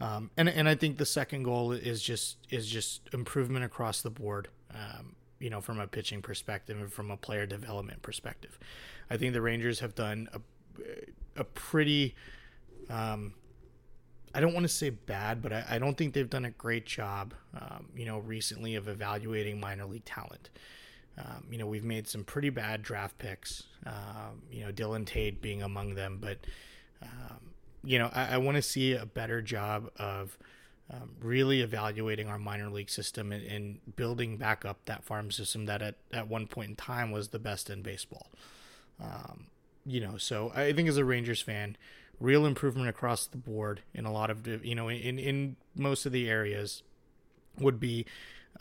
Um, 0.00 0.30
and 0.36 0.48
and 0.48 0.68
I 0.68 0.74
think 0.74 0.98
the 0.98 1.06
second 1.06 1.44
goal 1.44 1.72
is 1.72 2.02
just 2.02 2.36
is 2.50 2.66
just 2.66 3.02
improvement 3.12 3.64
across 3.64 4.02
the 4.02 4.10
board. 4.10 4.48
Um, 4.74 5.16
you 5.38 5.50
know, 5.50 5.60
from 5.60 5.80
a 5.80 5.86
pitching 5.86 6.22
perspective 6.22 6.78
and 6.78 6.92
from 6.92 7.10
a 7.10 7.16
player 7.16 7.46
development 7.46 8.02
perspective, 8.02 8.58
I 9.10 9.16
think 9.16 9.32
the 9.32 9.40
Rangers 9.40 9.80
have 9.80 9.94
done 9.94 10.28
a 10.32 10.40
a 11.36 11.44
pretty. 11.44 12.14
Um, 12.90 13.34
I 14.34 14.40
don't 14.40 14.52
want 14.52 14.64
to 14.64 14.72
say 14.72 14.90
bad, 14.90 15.40
but 15.40 15.52
I, 15.52 15.64
I, 15.70 15.78
don't 15.78 15.96
think 15.96 16.12
they've 16.12 16.28
done 16.28 16.44
a 16.44 16.50
great 16.50 16.84
job, 16.84 17.32
um, 17.58 17.88
you 17.96 18.04
know, 18.04 18.18
recently 18.18 18.74
of 18.74 18.86
evaluating 18.86 19.58
minor 19.58 19.86
league 19.86 20.04
talent. 20.04 20.50
Um, 21.18 21.44
you 21.50 21.58
know, 21.58 21.66
we've 21.66 21.84
made 21.84 22.06
some 22.06 22.24
pretty 22.24 22.50
bad 22.50 22.82
draft 22.82 23.18
picks. 23.18 23.64
Um, 23.86 24.42
you 24.50 24.64
know, 24.64 24.72
Dillon 24.72 25.04
Tate 25.04 25.40
being 25.40 25.62
among 25.62 25.94
them, 25.94 26.18
but 26.20 26.38
um, 27.02 27.40
you 27.84 27.98
know, 27.98 28.10
I, 28.12 28.34
I 28.34 28.36
want 28.38 28.56
to 28.56 28.62
see 28.62 28.92
a 28.92 29.06
better 29.06 29.40
job 29.40 29.90
of 29.96 30.36
um, 30.90 31.12
really 31.20 31.62
evaluating 31.62 32.28
our 32.28 32.38
minor 32.38 32.68
league 32.68 32.90
system 32.90 33.32
and, 33.32 33.44
and, 33.44 33.96
building 33.96 34.36
back 34.36 34.64
up 34.64 34.78
that 34.84 35.02
farm 35.02 35.32
system 35.32 35.66
that 35.66 35.82
at, 35.82 35.96
at 36.12 36.28
one 36.28 36.46
point 36.46 36.70
in 36.70 36.76
time 36.76 37.10
was 37.10 37.28
the 37.28 37.40
best 37.40 37.70
in 37.70 37.82
baseball. 37.82 38.30
Um, 39.02 39.46
you 39.84 40.00
know, 40.00 40.16
so 40.16 40.52
I 40.54 40.72
think 40.72 40.88
as 40.88 40.96
a 40.96 41.04
Rangers 41.04 41.40
fan, 41.40 41.76
real 42.20 42.46
improvement 42.46 42.88
across 42.88 43.26
the 43.26 43.36
board 43.36 43.82
in 43.94 44.04
a 44.04 44.12
lot 44.12 44.30
of 44.30 44.46
you 44.64 44.74
know 44.74 44.88
in 44.88 45.18
in 45.18 45.56
most 45.74 46.06
of 46.06 46.12
the 46.12 46.28
areas 46.30 46.82
would 47.58 47.78
be 47.78 48.06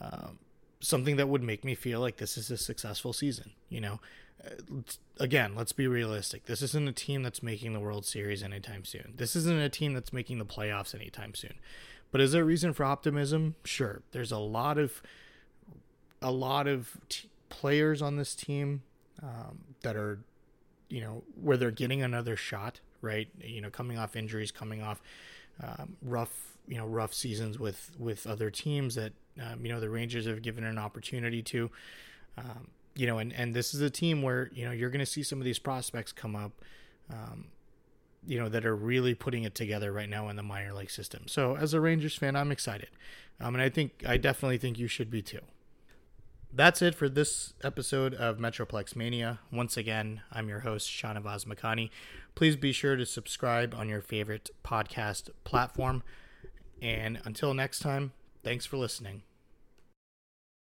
um, 0.01 0.39
something 0.79 1.15
that 1.17 1.27
would 1.27 1.43
make 1.43 1.63
me 1.63 1.75
feel 1.75 1.99
like 1.99 2.17
this 2.17 2.37
is 2.37 2.51
a 2.51 2.57
successful 2.57 3.13
season. 3.13 3.51
You 3.69 3.81
know, 3.81 3.99
uh, 4.45 4.81
again, 5.19 5.55
let's 5.55 5.71
be 5.71 5.87
realistic. 5.87 6.45
This 6.45 6.61
isn't 6.61 6.87
a 6.87 6.93
team 6.93 7.23
that's 7.23 7.41
making 7.41 7.73
the 7.73 7.79
World 7.79 8.05
Series 8.05 8.43
anytime 8.43 8.85
soon. 8.85 9.13
This 9.15 9.35
isn't 9.35 9.59
a 9.59 9.69
team 9.69 9.93
that's 9.93 10.13
making 10.13 10.39
the 10.39 10.45
playoffs 10.45 10.93
anytime 10.93 11.33
soon. 11.33 11.55
But 12.11 12.21
is 12.21 12.31
there 12.31 12.45
reason 12.45 12.73
for 12.73 12.85
optimism? 12.85 13.55
Sure. 13.63 14.01
There's 14.11 14.31
a 14.31 14.37
lot 14.37 14.77
of 14.77 15.01
a 16.21 16.31
lot 16.31 16.67
of 16.67 16.97
t- 17.09 17.29
players 17.49 18.01
on 18.01 18.15
this 18.15 18.35
team 18.35 18.83
um, 19.21 19.59
that 19.81 19.95
are, 19.95 20.19
you 20.89 21.01
know, 21.01 21.23
where 21.41 21.57
they're 21.57 21.71
getting 21.71 22.01
another 22.01 22.35
shot. 22.35 22.79
Right. 23.01 23.27
You 23.41 23.61
know, 23.61 23.69
coming 23.69 23.97
off 23.97 24.15
injuries, 24.15 24.51
coming 24.51 24.81
off 24.81 25.01
um, 25.61 25.97
rough, 26.01 26.54
you 26.67 26.77
know, 26.77 26.85
rough 26.85 27.13
seasons 27.13 27.59
with 27.59 27.91
with 27.97 28.27
other 28.27 28.49
teams 28.49 28.95
that 28.95 29.13
um, 29.41 29.65
you 29.65 29.71
know 29.71 29.79
the 29.79 29.89
Rangers 29.89 30.25
have 30.25 30.41
given 30.41 30.63
an 30.63 30.77
opportunity 30.77 31.41
to. 31.43 31.69
Um, 32.37 32.67
you 32.95 33.07
know, 33.07 33.17
and 33.17 33.33
and 33.33 33.53
this 33.53 33.73
is 33.73 33.81
a 33.81 33.89
team 33.89 34.21
where 34.21 34.49
you 34.53 34.65
know 34.65 34.71
you're 34.71 34.89
going 34.89 34.99
to 34.99 35.05
see 35.05 35.23
some 35.23 35.39
of 35.39 35.45
these 35.45 35.59
prospects 35.59 36.11
come 36.11 36.35
up. 36.35 36.51
Um, 37.11 37.47
you 38.27 38.39
know 38.39 38.49
that 38.49 38.65
are 38.65 38.75
really 38.75 39.13
putting 39.13 39.43
it 39.43 39.53
together 39.53 39.91
right 39.91 40.09
now 40.09 40.29
in 40.29 40.35
the 40.35 40.43
minor 40.43 40.73
league 40.73 40.89
system. 40.89 41.23
So 41.27 41.55
as 41.55 41.73
a 41.73 41.79
Rangers 41.79 42.15
fan, 42.15 42.35
I'm 42.35 42.51
excited, 42.51 42.89
um, 43.39 43.53
and 43.55 43.61
I 43.61 43.69
think 43.69 44.03
I 44.07 44.17
definitely 44.17 44.57
think 44.57 44.79
you 44.79 44.87
should 44.87 45.11
be 45.11 45.21
too. 45.21 45.41
That's 46.51 46.81
it 46.81 46.95
for 46.95 47.09
this 47.09 47.53
episode 47.63 48.13
of 48.13 48.37
Metroplex 48.37 48.95
Mania. 48.95 49.39
Once 49.51 49.75
again, 49.75 50.21
I'm 50.31 50.47
your 50.47 50.61
host, 50.61 50.89
Shanavaz 50.89 51.45
Makani. 51.45 51.89
Please 52.33 52.55
be 52.55 52.71
sure 52.71 52.95
to 52.95 53.05
subscribe 53.05 53.75
on 53.75 53.89
your 53.89 54.01
favorite 54.01 54.49
podcast 54.63 55.31
platform. 55.43 56.01
And 56.81 57.19
until 57.25 57.53
next 57.53 57.79
time, 57.79 58.11
Thanks 58.45 58.67
for 58.67 58.77
listening. 58.77 59.23